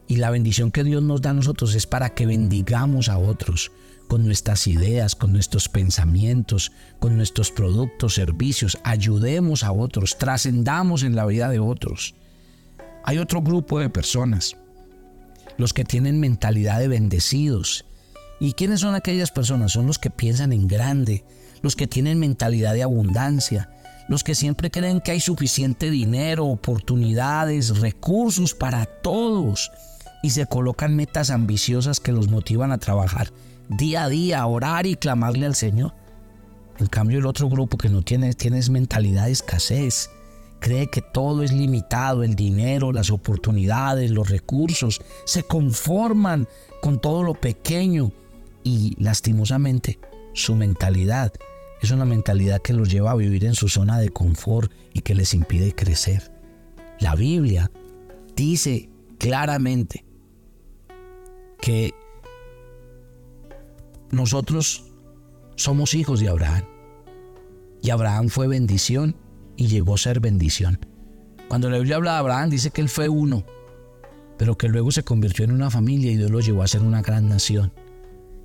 Y 0.08 0.15
la 0.15 0.29
bendición 0.29 0.72
que 0.72 0.86
Dios 0.86 1.03
nos 1.03 1.22
da 1.22 1.31
a 1.31 1.34
nosotros 1.34 1.75
es 1.75 1.86
para 1.86 2.12
que 2.12 2.25
bendigamos 2.25 3.10
a 3.10 3.17
otros 3.17 3.74
con 4.08 4.25
nuestras 4.25 4.65
ideas, 4.67 5.17
con 5.17 5.34
nuestros 5.34 5.67
pensamientos, 5.67 6.72
con 7.00 7.17
nuestros 7.17 7.51
productos, 7.51 8.13
servicios, 8.13 8.77
ayudemos 8.86 9.65
a 9.65 9.74
otros, 9.74 10.17
trascendamos 10.17 11.03
en 11.03 11.17
la 11.17 11.25
vida 11.25 11.50
de 11.50 11.60
otros. 11.60 12.15
Hay 13.03 13.17
otro 13.17 13.41
grupo 13.41 13.81
de 13.81 13.89
personas, 13.89 14.55
los 15.58 15.74
que 15.74 15.84
tienen 15.84 16.22
mentalidad 16.22 16.79
de 16.79 16.88
bendecidos. 16.88 17.84
¿Y 18.39 18.53
quiénes 18.53 18.79
son 18.79 18.96
aquellas 18.96 19.31
personas? 19.31 19.74
Son 19.74 19.86
los 19.86 20.00
que 20.00 20.12
piensan 20.12 20.53
en 20.53 20.69
grande, 20.69 21.25
los 21.62 21.75
que 21.75 21.88
tienen 21.88 22.19
mentalidad 22.19 22.74
de 22.74 22.84
abundancia, 22.84 23.75
los 24.09 24.23
que 24.23 24.35
siempre 24.35 24.71
creen 24.71 24.99
que 24.99 25.11
hay 25.11 25.19
suficiente 25.19 25.89
dinero, 25.91 26.47
oportunidades, 26.47 27.79
recursos 27.79 28.55
para 28.55 28.85
todos 28.85 29.71
y 30.23 30.31
se 30.31 30.47
colocan 30.47 30.95
metas 30.95 31.29
ambiciosas 31.29 31.99
que 31.99 32.11
los 32.11 32.27
motivan 32.27 32.71
a 32.71 32.79
trabajar 32.79 33.31
día 33.69 34.05
a 34.05 34.09
día, 34.09 34.45
orar 34.47 34.87
y 34.87 34.95
clamarle 34.95 35.45
al 35.45 35.55
Señor. 35.55 35.93
En 36.79 36.87
cambio, 36.87 37.19
el 37.19 37.27
otro 37.27 37.49
grupo 37.49 37.77
que 37.77 37.89
no 37.89 38.01
tiene, 38.01 38.33
tiene 38.33 38.59
mentalidad 38.69 39.25
de 39.25 39.31
escasez, 39.31 40.09
cree 40.59 40.89
que 40.89 41.01
todo 41.01 41.43
es 41.43 41.51
limitado, 41.51 42.23
el 42.23 42.35
dinero, 42.35 42.91
las 42.91 43.11
oportunidades, 43.11 44.09
los 44.09 44.29
recursos, 44.29 45.01
se 45.25 45.43
conforman 45.43 46.47
con 46.81 46.99
todo 46.99 47.21
lo 47.21 47.35
pequeño 47.35 48.11
y 48.63 48.95
lastimosamente 49.01 49.99
su 50.34 50.55
mentalidad 50.55 51.31
es 51.81 51.91
una 51.91 52.05
mentalidad 52.05 52.61
que 52.61 52.73
los 52.73 52.89
lleva 52.89 53.11
a 53.11 53.15
vivir 53.15 53.45
en 53.45 53.55
su 53.55 53.69
zona 53.69 53.99
de 53.99 54.09
confort 54.09 54.71
y 54.93 55.01
que 55.01 55.15
les 55.15 55.33
impide 55.33 55.73
crecer. 55.73 56.31
La 56.99 57.15
Biblia 57.15 57.71
dice 58.35 58.89
claramente 59.17 60.05
que 61.61 61.93
nosotros 64.11 64.85
somos 65.55 65.93
hijos 65.93 66.19
de 66.19 66.29
Abraham. 66.29 66.63
Y 67.81 67.91
Abraham 67.91 68.29
fue 68.29 68.47
bendición 68.47 69.15
y 69.55 69.67
llegó 69.67 69.95
a 69.95 69.97
ser 69.97 70.19
bendición. 70.19 70.79
Cuando 71.47 71.69
la 71.69 71.77
Biblia 71.77 71.95
habla 71.95 72.13
de 72.13 72.17
Abraham, 72.19 72.49
dice 72.49 72.71
que 72.71 72.81
él 72.81 72.89
fue 72.89 73.09
uno, 73.09 73.43
pero 74.37 74.57
que 74.57 74.67
luego 74.67 74.91
se 74.91 75.03
convirtió 75.03 75.45
en 75.45 75.51
una 75.51 75.69
familia 75.69 76.11
y 76.11 76.17
Dios 76.17 76.31
lo 76.31 76.39
llevó 76.39 76.61
a 76.61 76.67
ser 76.67 76.81
una 76.81 77.01
gran 77.01 77.27
nación. 77.29 77.73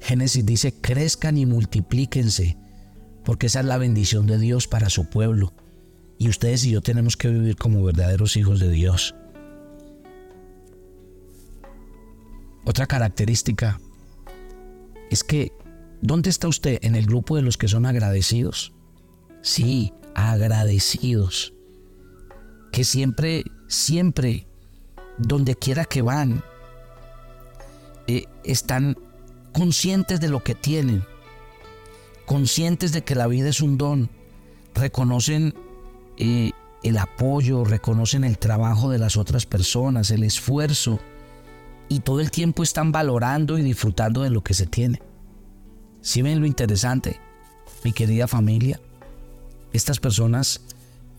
Génesis 0.01 0.45
dice, 0.45 0.73
crezcan 0.81 1.39
y 1.39 1.47
multiplíquense, 1.47 2.57
porque 3.25 3.47
esa 3.47 3.61
es 3.61 3.67
la 3.67 3.79
bendición 3.79 4.27
de 4.27 4.39
Dios 4.39 4.69
para 4.69 4.91
su 4.91 5.09
pueblo. 5.09 5.53
Y 6.19 6.29
ustedes 6.29 6.65
y 6.65 6.71
yo 6.71 6.81
tenemos 6.81 7.17
que 7.17 7.29
vivir 7.29 7.57
como 7.57 7.83
verdaderos 7.83 8.37
hijos 8.37 8.61
de 8.61 8.71
Dios. 8.71 9.15
Otra 12.65 12.87
característica 12.87 13.81
es 15.11 15.23
que, 15.23 15.53
¿dónde 16.01 16.31
está 16.31 16.49
usted 16.49 16.79
en 16.83 16.95
el 16.95 17.07
grupo 17.07 17.37
de 17.37 17.43
los 17.43 17.57
que 17.57 17.69
son 17.69 17.87
agradecidos? 17.87 18.73
Sí, 19.43 19.93
agradecidos. 20.15 21.53
Que 22.73 22.85
siempre, 22.85 23.45
siempre, 23.69 24.47
donde 25.19 25.55
quiera 25.57 25.85
que 25.85 26.03
van, 26.03 26.43
eh, 28.07 28.25
están 28.45 28.97
conscientes 29.53 30.21
de 30.21 30.29
lo 30.29 30.43
que 30.43 30.55
tienen, 30.55 31.05
conscientes 32.27 32.93
de 32.93 33.03
que 33.03 33.15
la 33.15 33.27
vida 33.27 33.49
es 33.49 33.61
un 33.61 33.79
don, 33.79 34.11
reconocen 34.75 35.55
eh, 36.17 36.53
el 36.83 36.99
apoyo, 36.99 37.65
reconocen 37.65 38.25
el 38.25 38.39
trabajo 38.39 38.91
de 38.91 38.99
las 38.99 39.17
otras 39.17 39.47
personas, 39.47 40.11
el 40.11 40.23
esfuerzo, 40.23 41.01
y 41.89 42.01
todo 42.01 42.21
el 42.21 42.31
tiempo 42.31 42.63
están 42.63 42.93
valorando 42.93 43.59
y 43.59 43.63
disfrutando 43.63 44.23
de 44.23 44.31
lo 44.31 44.43
que 44.43 44.55
se 44.55 44.67
tiene. 44.67 45.03
Si 46.01 46.23
ven 46.23 46.41
lo 46.41 46.47
interesante, 46.47 47.21
mi 47.83 47.93
querida 47.93 48.27
familia, 48.27 48.81
estas 49.73 50.01
personas 50.01 50.61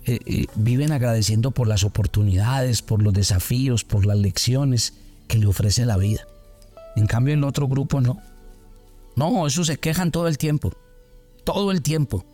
eh, 0.06 0.20
eh, 0.26 0.46
viven 0.56 0.92
agradeciendo 0.92 1.52
por 1.52 1.68
las 1.68 1.84
oportunidades, 1.84 2.82
por 2.82 3.02
los 3.02 3.14
desafíos, 3.14 3.84
por 3.84 4.06
las 4.06 4.18
lecciones 4.18 4.94
que 5.28 5.38
le 5.38 5.48
ofrece 5.48 5.86
la 5.86 5.98
vida. 5.98 6.28
En 6.96 7.08
cambio, 7.08 7.34
el 7.34 7.44
otro 7.44 7.68
grupo 7.68 8.02
no. 8.02 8.22
No, 9.16 9.48
eso 9.48 9.64
se 9.64 9.78
quejan 9.78 10.12
todo 10.12 10.28
el 10.28 10.38
tiempo. 10.38 10.74
Todo 11.46 11.72
el 11.72 11.82
tiempo. 11.82 12.26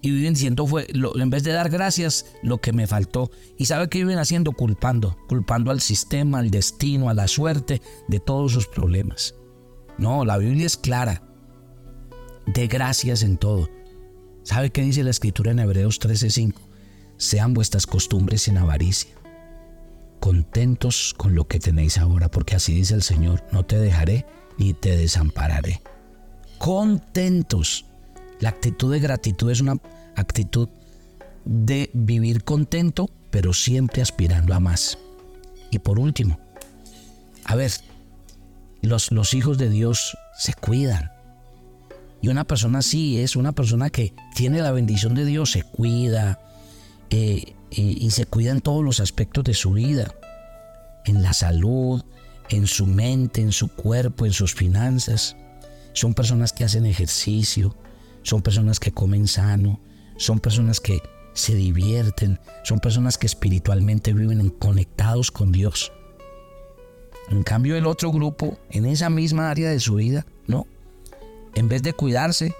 Y 0.00 0.12
viven 0.12 0.34
diciendo 0.34 0.64
fue 0.64 0.86
en 0.92 1.30
vez 1.30 1.42
de 1.42 1.50
dar 1.50 1.70
gracias 1.70 2.26
lo 2.44 2.60
que 2.60 2.72
me 2.72 2.86
faltó 2.86 3.32
y 3.56 3.64
sabe 3.64 3.88
que 3.88 3.98
viven 3.98 4.18
haciendo 4.18 4.52
culpando 4.52 5.16
culpando 5.28 5.72
al 5.72 5.80
sistema 5.80 6.38
al 6.38 6.52
destino 6.52 7.10
a 7.10 7.14
la 7.14 7.26
suerte 7.26 7.82
de 8.06 8.20
todos 8.20 8.52
sus 8.52 8.68
problemas. 8.68 9.34
No 9.98 10.24
la 10.24 10.38
Biblia 10.38 10.66
es 10.66 10.76
clara. 10.76 11.24
De 12.46 12.68
gracias 12.68 13.24
en 13.24 13.38
todo. 13.38 13.68
Sabe 14.44 14.70
qué 14.70 14.82
dice 14.82 15.02
la 15.02 15.10
escritura 15.10 15.50
en 15.50 15.58
Hebreos 15.58 15.98
13:5 15.98 16.54
sean 17.16 17.52
vuestras 17.52 17.84
costumbres 17.84 18.42
sin 18.42 18.56
avaricia 18.56 19.18
contentos 20.20 21.14
con 21.16 21.34
lo 21.34 21.46
que 21.46 21.58
tenéis 21.58 21.98
ahora 21.98 22.30
porque 22.30 22.56
así 22.56 22.74
dice 22.74 22.94
el 22.94 23.02
Señor 23.02 23.44
no 23.52 23.64
te 23.64 23.78
dejaré 23.78 24.26
ni 24.56 24.74
te 24.74 24.96
desampararé 24.96 25.80
contentos 26.58 27.86
la 28.40 28.50
actitud 28.50 28.92
de 28.92 29.00
gratitud 29.00 29.50
es 29.50 29.60
una 29.60 29.76
actitud 30.16 30.68
de 31.44 31.90
vivir 31.94 32.44
contento, 32.44 33.10
pero 33.30 33.52
siempre 33.52 34.02
aspirando 34.02 34.54
a 34.54 34.60
más. 34.60 34.98
Y 35.70 35.78
por 35.78 35.98
último, 35.98 36.38
a 37.44 37.54
ver, 37.56 37.72
los, 38.82 39.10
los 39.10 39.34
hijos 39.34 39.58
de 39.58 39.70
Dios 39.70 40.16
se 40.38 40.54
cuidan. 40.54 41.10
Y 42.20 42.28
una 42.28 42.44
persona 42.44 42.80
así 42.80 43.18
es 43.20 43.36
una 43.36 43.52
persona 43.52 43.90
que 43.90 44.12
tiene 44.34 44.60
la 44.60 44.72
bendición 44.72 45.14
de 45.14 45.24
Dios, 45.24 45.52
se 45.52 45.62
cuida 45.62 46.40
eh, 47.10 47.54
y 47.70 48.10
se 48.10 48.26
cuida 48.26 48.50
en 48.50 48.60
todos 48.60 48.84
los 48.84 49.00
aspectos 49.00 49.44
de 49.44 49.54
su 49.54 49.72
vida, 49.72 50.14
en 51.04 51.22
la 51.22 51.32
salud, 51.32 52.02
en 52.48 52.66
su 52.66 52.86
mente, 52.86 53.40
en 53.40 53.52
su 53.52 53.68
cuerpo, 53.68 54.26
en 54.26 54.32
sus 54.32 54.54
finanzas. 54.54 55.36
Son 55.92 56.14
personas 56.14 56.52
que 56.52 56.64
hacen 56.64 56.86
ejercicio, 56.86 57.76
son 58.22 58.42
personas 58.42 58.80
que 58.80 58.92
comen 58.92 59.26
sano, 59.28 59.80
son 60.16 60.40
personas 60.40 60.80
que 60.80 61.00
se 61.32 61.54
divierten, 61.54 62.40
son 62.64 62.80
personas 62.80 63.16
que 63.16 63.26
espiritualmente 63.26 64.12
viven 64.12 64.50
conectados 64.50 65.30
con 65.30 65.52
Dios. 65.52 65.92
En 67.30 67.42
cambio 67.42 67.76
el 67.76 67.86
otro 67.86 68.10
grupo, 68.10 68.58
en 68.70 68.86
esa 68.86 69.10
misma 69.10 69.50
área 69.50 69.70
de 69.70 69.80
su 69.80 69.96
vida, 69.96 70.26
no. 70.46 70.66
En 71.54 71.68
vez 71.68 71.82
de 71.82 71.92
cuidarse, 71.92 72.54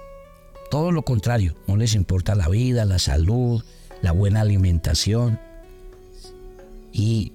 todo 0.71 0.93
lo 0.93 1.03
contrario, 1.03 1.55
no 1.67 1.77
les 1.77 1.95
importa 1.95 2.35
la 2.35 2.49
vida, 2.49 2.85
la 2.85 2.99
salud, 2.99 3.65
la 4.03 4.13
buena 4.13 4.41
alimentación. 4.41 5.41
y 6.91 7.33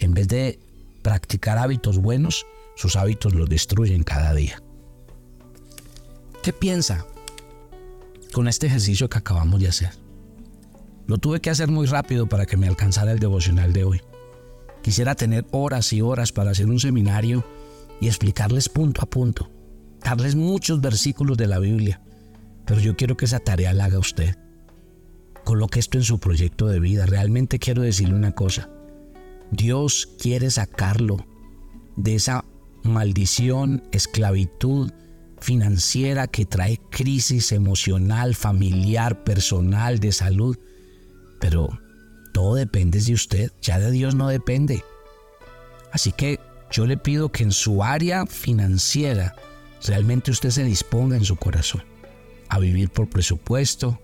en 0.00 0.12
vez 0.12 0.28
de 0.28 0.58
practicar 1.02 1.56
hábitos 1.58 1.98
buenos, 1.98 2.46
sus 2.74 2.96
hábitos 2.96 3.34
los 3.34 3.48
destruyen 3.48 4.02
cada 4.02 4.34
día. 4.34 4.60
¿Qué 6.42 6.52
piensa 6.52 7.06
con 8.34 8.48
este 8.48 8.66
ejercicio 8.66 9.08
que 9.08 9.18
acabamos 9.18 9.60
de 9.60 9.68
hacer? 9.68 9.90
Lo 11.06 11.18
tuve 11.18 11.40
que 11.40 11.50
hacer 11.50 11.68
muy 11.68 11.86
rápido 11.86 12.28
para 12.28 12.46
que 12.46 12.56
me 12.56 12.66
alcanzara 12.66 13.12
el 13.12 13.20
devocional 13.20 13.72
de 13.72 13.84
hoy. 13.84 14.00
Quisiera 14.82 15.14
tener 15.14 15.46
horas 15.52 15.92
y 15.92 16.02
horas 16.02 16.32
para 16.32 16.50
hacer 16.50 16.66
un 16.66 16.80
seminario 16.80 17.44
y 18.00 18.08
explicarles 18.08 18.68
punto 18.68 19.02
a 19.02 19.06
punto, 19.06 19.48
darles 20.02 20.34
muchos 20.34 20.80
versículos 20.80 21.36
de 21.36 21.46
la 21.46 21.60
Biblia, 21.60 22.02
pero 22.66 22.80
yo 22.80 22.96
quiero 22.96 23.16
que 23.16 23.26
esa 23.26 23.38
tarea 23.38 23.72
la 23.72 23.84
haga 23.84 24.00
usted. 24.00 24.36
Coloque 25.44 25.78
esto 25.78 25.98
en 25.98 26.04
su 26.04 26.18
proyecto 26.18 26.66
de 26.66 26.80
vida. 26.80 27.06
Realmente 27.06 27.60
quiero 27.60 27.82
decirle 27.82 28.14
una 28.14 28.32
cosa. 28.32 28.68
Dios 29.52 30.08
quiere 30.18 30.50
sacarlo 30.50 31.18
de 31.96 32.16
esa 32.16 32.44
maldición, 32.82 33.84
esclavitud 33.92 34.90
financiera 35.44 36.26
que 36.26 36.46
trae 36.46 36.80
crisis 36.90 37.52
emocional, 37.52 38.34
familiar, 38.34 39.24
personal, 39.24 40.00
de 40.00 40.10
salud. 40.10 40.56
Pero 41.38 41.68
todo 42.32 42.54
depende 42.54 42.98
de 42.98 43.12
usted, 43.12 43.52
ya 43.60 43.78
de 43.78 43.90
Dios 43.90 44.14
no 44.14 44.28
depende. 44.28 44.82
Así 45.92 46.12
que 46.12 46.40
yo 46.70 46.86
le 46.86 46.96
pido 46.96 47.30
que 47.30 47.42
en 47.42 47.52
su 47.52 47.84
área 47.84 48.24
financiera 48.24 49.36
realmente 49.86 50.30
usted 50.30 50.48
se 50.48 50.64
disponga 50.64 51.16
en 51.16 51.24
su 51.24 51.36
corazón 51.36 51.84
a 52.48 52.58
vivir 52.58 52.88
por 52.88 53.10
presupuesto, 53.10 54.00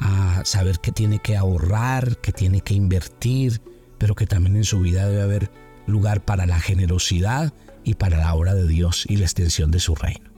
a 0.00 0.42
saber 0.44 0.80
que 0.80 0.90
tiene 0.90 1.20
que 1.20 1.36
ahorrar, 1.36 2.16
que 2.16 2.32
tiene 2.32 2.62
que 2.62 2.74
invertir, 2.74 3.60
pero 3.96 4.16
que 4.16 4.26
también 4.26 4.56
en 4.56 4.64
su 4.64 4.80
vida 4.80 5.06
debe 5.06 5.22
haber 5.22 5.50
lugar 5.86 6.24
para 6.24 6.46
la 6.46 6.58
generosidad 6.58 7.54
y 7.84 7.94
para 7.94 8.18
la 8.18 8.34
obra 8.34 8.54
de 8.54 8.66
Dios 8.66 9.06
y 9.08 9.16
la 9.18 9.24
extensión 9.24 9.70
de 9.70 9.78
su 9.78 9.94
reino. 9.94 10.31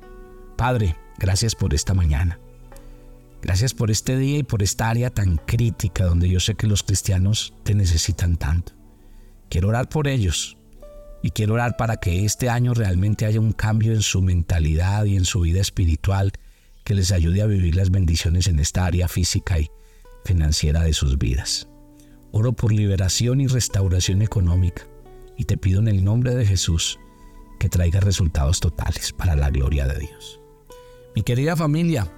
Padre, 0.56 0.96
gracias 1.18 1.54
por 1.54 1.74
esta 1.74 1.94
mañana. 1.94 2.38
Gracias 3.42 3.74
por 3.74 3.90
este 3.90 4.16
día 4.16 4.38
y 4.38 4.42
por 4.42 4.62
esta 4.62 4.88
área 4.88 5.10
tan 5.10 5.36
crítica 5.36 6.04
donde 6.04 6.28
yo 6.30 6.40
sé 6.40 6.54
que 6.54 6.66
los 6.66 6.82
cristianos 6.82 7.52
te 7.62 7.74
necesitan 7.74 8.36
tanto. 8.36 8.72
Quiero 9.50 9.68
orar 9.68 9.88
por 9.88 10.08
ellos 10.08 10.56
y 11.22 11.30
quiero 11.30 11.54
orar 11.54 11.76
para 11.76 11.98
que 11.98 12.24
este 12.24 12.48
año 12.48 12.72
realmente 12.72 13.26
haya 13.26 13.40
un 13.40 13.52
cambio 13.52 13.92
en 13.92 14.02
su 14.02 14.22
mentalidad 14.22 15.04
y 15.04 15.16
en 15.16 15.24
su 15.24 15.40
vida 15.40 15.60
espiritual 15.60 16.32
que 16.84 16.94
les 16.94 17.12
ayude 17.12 17.42
a 17.42 17.46
vivir 17.46 17.76
las 17.76 17.90
bendiciones 17.90 18.46
en 18.46 18.58
esta 18.60 18.86
área 18.86 19.08
física 19.08 19.58
y 19.58 19.70
financiera 20.24 20.82
de 20.82 20.92
sus 20.92 21.18
vidas. 21.18 21.68
Oro 22.32 22.52
por 22.52 22.72
liberación 22.72 23.40
y 23.40 23.46
restauración 23.46 24.22
económica 24.22 24.86
y 25.36 25.44
te 25.44 25.56
pido 25.56 25.80
en 25.80 25.88
el 25.88 26.02
nombre 26.02 26.34
de 26.34 26.46
Jesús 26.46 26.98
que 27.58 27.68
traiga 27.68 28.00
resultados 28.00 28.60
totales 28.60 29.12
para 29.12 29.36
la 29.36 29.50
gloria 29.50 29.86
de 29.86 29.98
Dios. 29.98 30.40
Mi 31.14 31.22
querida 31.22 31.54
familia 31.54 32.10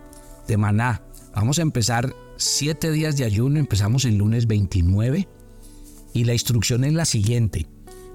de 0.49 0.57
Maná, 0.57 1.03
vamos 1.35 1.59
a 1.59 1.63
empezar 1.63 2.15
siete 2.37 2.91
días 2.91 3.17
de 3.19 3.25
ayuno, 3.25 3.59
empezamos 3.59 4.07
el 4.07 4.17
lunes 4.17 4.47
29 4.47 5.29
y 6.15 6.25
la 6.25 6.33
instrucción 6.33 6.83
es 6.85 6.95
la 6.95 7.05
siguiente. 7.05 7.67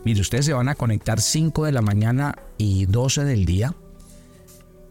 Mire, 0.03 0.21
ustedes 0.21 0.45
se 0.45 0.53
van 0.53 0.69
a 0.69 0.75
conectar 0.75 1.21
5 1.21 1.65
de 1.65 1.71
la 1.71 1.83
mañana 1.83 2.35
y 2.57 2.87
12 2.87 3.25
del 3.25 3.45
día 3.45 3.75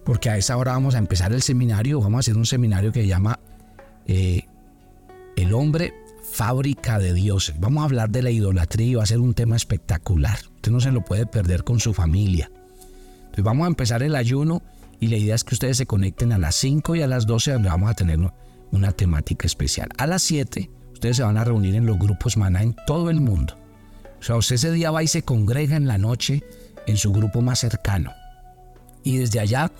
porque 0.04 0.30
a 0.30 0.36
esa 0.36 0.56
hora 0.56 0.72
vamos 0.72 0.94
a 0.94 0.98
empezar 0.98 1.32
el 1.32 1.42
seminario, 1.42 2.00
vamos 2.00 2.18
a 2.18 2.20
hacer 2.20 2.36
un 2.36 2.46
seminario 2.46 2.92
que 2.92 3.02
se 3.02 3.08
llama 3.08 3.40
eh, 4.06 4.46
El 5.36 5.52
hombre 5.54 5.92
fábrica 6.22 7.00
de 7.00 7.12
dioses. 7.12 7.58
Vamos 7.58 7.82
a 7.82 7.84
hablar 7.86 8.10
de 8.10 8.22
la 8.22 8.30
idolatría 8.30 8.86
y 8.86 8.94
va 8.94 9.02
a 9.02 9.06
ser 9.06 9.18
un 9.18 9.34
tema 9.34 9.56
espectacular. 9.56 10.38
Usted 10.54 10.70
no 10.70 10.78
se 10.78 10.92
lo 10.92 11.04
puede 11.04 11.26
perder 11.26 11.64
con 11.64 11.80
su 11.80 11.92
familia. 11.94 12.48
Entonces 13.18 13.44
vamos 13.44 13.64
a 13.64 13.68
empezar 13.68 14.04
el 14.04 14.14
ayuno 14.14 14.62
y 15.00 15.08
la 15.08 15.16
idea 15.16 15.34
es 15.34 15.44
que 15.44 15.54
ustedes 15.54 15.78
se 15.78 15.86
conecten 15.86 16.32
a 16.32 16.38
las 16.38 16.54
5 16.56 16.94
y 16.94 17.02
a 17.02 17.06
las 17.06 17.26
12 17.26 17.52
donde 17.52 17.70
vamos 17.70 17.90
a 17.90 17.94
tener 17.94 18.18
una 18.70 18.92
temática 18.92 19.46
especial. 19.46 19.88
A 19.96 20.06
las 20.06 20.22
7 20.22 20.70
ustedes 20.92 21.16
se 21.16 21.22
van 21.22 21.38
a 21.38 21.44
reunir 21.44 21.74
en 21.74 21.86
los 21.86 21.98
grupos 21.98 22.36
maná 22.36 22.62
en 22.62 22.76
todo 22.86 23.08
el 23.08 23.22
mundo. 23.22 23.56
O 24.20 24.22
sea, 24.22 24.36
usted 24.36 24.56
ese 24.56 24.70
día 24.70 24.90
va 24.90 25.02
y 25.02 25.08
se 25.08 25.22
congrega 25.22 25.76
en 25.76 25.88
la 25.88 25.96
noche 25.96 26.44
en 26.86 26.98
su 26.98 27.10
grupo 27.10 27.40
más 27.40 27.60
cercano. 27.60 28.12
Y 29.02 29.16
desde 29.16 29.40
allá 29.40 29.72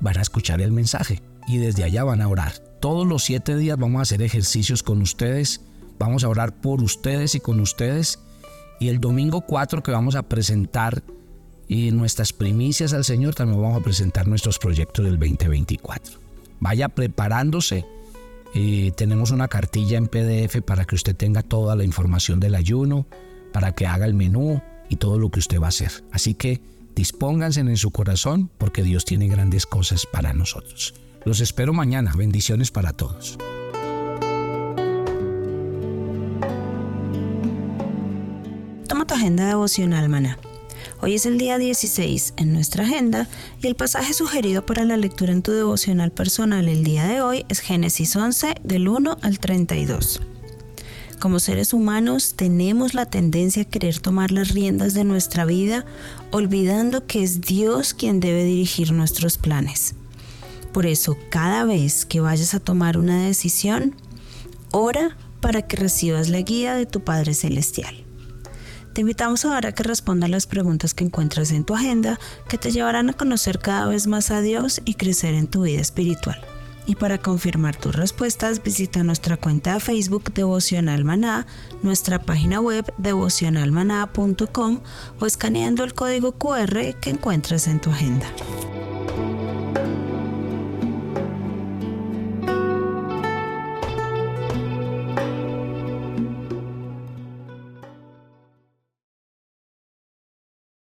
van 0.00 0.18
a 0.18 0.20
escuchar 0.20 0.60
el 0.60 0.72
mensaje 0.72 1.22
y 1.46 1.56
desde 1.56 1.84
allá 1.84 2.04
van 2.04 2.20
a 2.20 2.28
orar. 2.28 2.52
Todos 2.80 3.06
los 3.06 3.24
siete 3.24 3.56
días 3.56 3.78
vamos 3.78 4.00
a 4.00 4.02
hacer 4.02 4.20
ejercicios 4.20 4.82
con 4.82 5.00
ustedes, 5.00 5.62
vamos 5.98 6.22
a 6.22 6.28
orar 6.28 6.60
por 6.60 6.82
ustedes 6.82 7.34
y 7.34 7.40
con 7.40 7.60
ustedes. 7.60 8.20
Y 8.78 8.88
el 8.88 9.00
domingo 9.00 9.40
4 9.40 9.82
que 9.82 9.90
vamos 9.90 10.14
a 10.14 10.28
presentar 10.28 11.02
y 11.68 11.90
nuestras 11.90 12.32
primicias 12.32 12.92
al 12.94 13.04
Señor, 13.04 13.34
también 13.34 13.60
vamos 13.60 13.80
a 13.80 13.84
presentar 13.84 14.26
nuestros 14.26 14.58
proyectos 14.58 15.04
del 15.04 15.18
2024. 15.18 16.18
Vaya 16.60 16.88
preparándose. 16.88 17.84
Eh, 18.54 18.92
tenemos 18.96 19.30
una 19.30 19.48
cartilla 19.48 19.98
en 19.98 20.06
PDF 20.06 20.62
para 20.64 20.86
que 20.86 20.94
usted 20.94 21.14
tenga 21.14 21.42
toda 21.42 21.76
la 21.76 21.84
información 21.84 22.40
del 22.40 22.54
ayuno, 22.54 23.06
para 23.52 23.72
que 23.72 23.86
haga 23.86 24.06
el 24.06 24.14
menú 24.14 24.62
y 24.88 24.96
todo 24.96 25.18
lo 25.18 25.30
que 25.30 25.38
usted 25.38 25.60
va 25.60 25.66
a 25.66 25.68
hacer. 25.68 26.02
Así 26.10 26.34
que 26.34 26.60
Dispónganse 26.98 27.60
en 27.60 27.76
su 27.76 27.92
corazón 27.92 28.50
porque 28.58 28.82
Dios 28.82 29.04
tiene 29.04 29.28
grandes 29.28 29.66
cosas 29.66 30.04
para 30.04 30.32
nosotros. 30.32 30.94
Los 31.24 31.38
espero 31.38 31.72
mañana. 31.72 32.12
Bendiciones 32.16 32.72
para 32.72 32.92
todos. 32.92 33.38
Toma 38.88 39.06
tu 39.06 39.14
agenda 39.14 39.46
devocional, 39.46 40.08
maná. 40.08 40.38
Hoy 41.00 41.14
es 41.14 41.26
el 41.26 41.38
día 41.38 41.58
16 41.58 42.34
en 42.38 42.52
nuestra 42.52 42.82
agenda 42.82 43.28
y 43.62 43.68
el 43.68 43.76
pasaje 43.76 44.12
sugerido 44.12 44.66
para 44.66 44.84
la 44.84 44.96
lectura 44.96 45.32
en 45.32 45.42
tu 45.42 45.52
devocional 45.52 46.10
personal 46.10 46.68
el 46.68 46.82
día 46.82 47.06
de 47.06 47.20
hoy 47.20 47.46
es 47.48 47.60
Génesis 47.60 48.16
11 48.16 48.56
del 48.64 48.88
1 48.88 49.16
al 49.22 49.38
32. 49.38 50.20
Como 51.20 51.38
seres 51.38 51.72
humanos 51.72 52.34
tenemos 52.34 52.94
la 52.94 53.06
tendencia 53.06 53.62
a 53.62 53.64
querer 53.64 54.00
tomar 54.00 54.32
las 54.32 54.48
riendas 54.50 54.92
de 54.92 55.04
nuestra 55.04 55.44
vida, 55.44 55.84
olvidando 56.32 57.06
que 57.06 57.22
es 57.22 57.42
Dios 57.42 57.94
quien 57.94 58.18
debe 58.18 58.42
dirigir 58.42 58.90
nuestros 58.90 59.38
planes. 59.38 59.94
Por 60.72 60.84
eso, 60.84 61.16
cada 61.30 61.64
vez 61.64 62.06
que 62.06 62.20
vayas 62.20 62.54
a 62.54 62.60
tomar 62.60 62.98
una 62.98 63.24
decisión, 63.24 63.94
ora 64.72 65.16
para 65.40 65.62
que 65.62 65.76
recibas 65.76 66.28
la 66.28 66.40
guía 66.40 66.74
de 66.74 66.86
tu 66.86 67.04
Padre 67.04 67.34
Celestial. 67.34 68.07
Te 68.98 69.02
invitamos 69.02 69.44
ahora 69.44 69.68
a 69.68 69.72
que 69.72 69.84
respondas 69.84 70.28
las 70.28 70.48
preguntas 70.48 70.92
que 70.92 71.04
encuentras 71.04 71.52
en 71.52 71.62
tu 71.62 71.72
agenda 71.76 72.18
que 72.48 72.58
te 72.58 72.72
llevarán 72.72 73.08
a 73.08 73.12
conocer 73.12 73.60
cada 73.60 73.86
vez 73.86 74.08
más 74.08 74.32
a 74.32 74.40
Dios 74.40 74.82
y 74.84 74.94
crecer 74.94 75.34
en 75.34 75.46
tu 75.46 75.62
vida 75.62 75.80
espiritual. 75.80 76.40
Y 76.84 76.96
para 76.96 77.18
confirmar 77.18 77.76
tus 77.76 77.94
respuestas, 77.94 78.60
visita 78.60 79.04
nuestra 79.04 79.36
cuenta 79.36 79.74
de 79.74 79.78
Facebook 79.78 80.34
Devocional 80.34 81.04
Maná, 81.04 81.46
nuestra 81.80 82.20
página 82.20 82.60
web 82.60 82.92
devocionalmaná.com 82.98 84.80
o 85.20 85.26
escaneando 85.26 85.84
el 85.84 85.94
código 85.94 86.32
QR 86.32 86.98
que 87.00 87.10
encuentras 87.10 87.68
en 87.68 87.80
tu 87.80 87.90
agenda. 87.90 88.26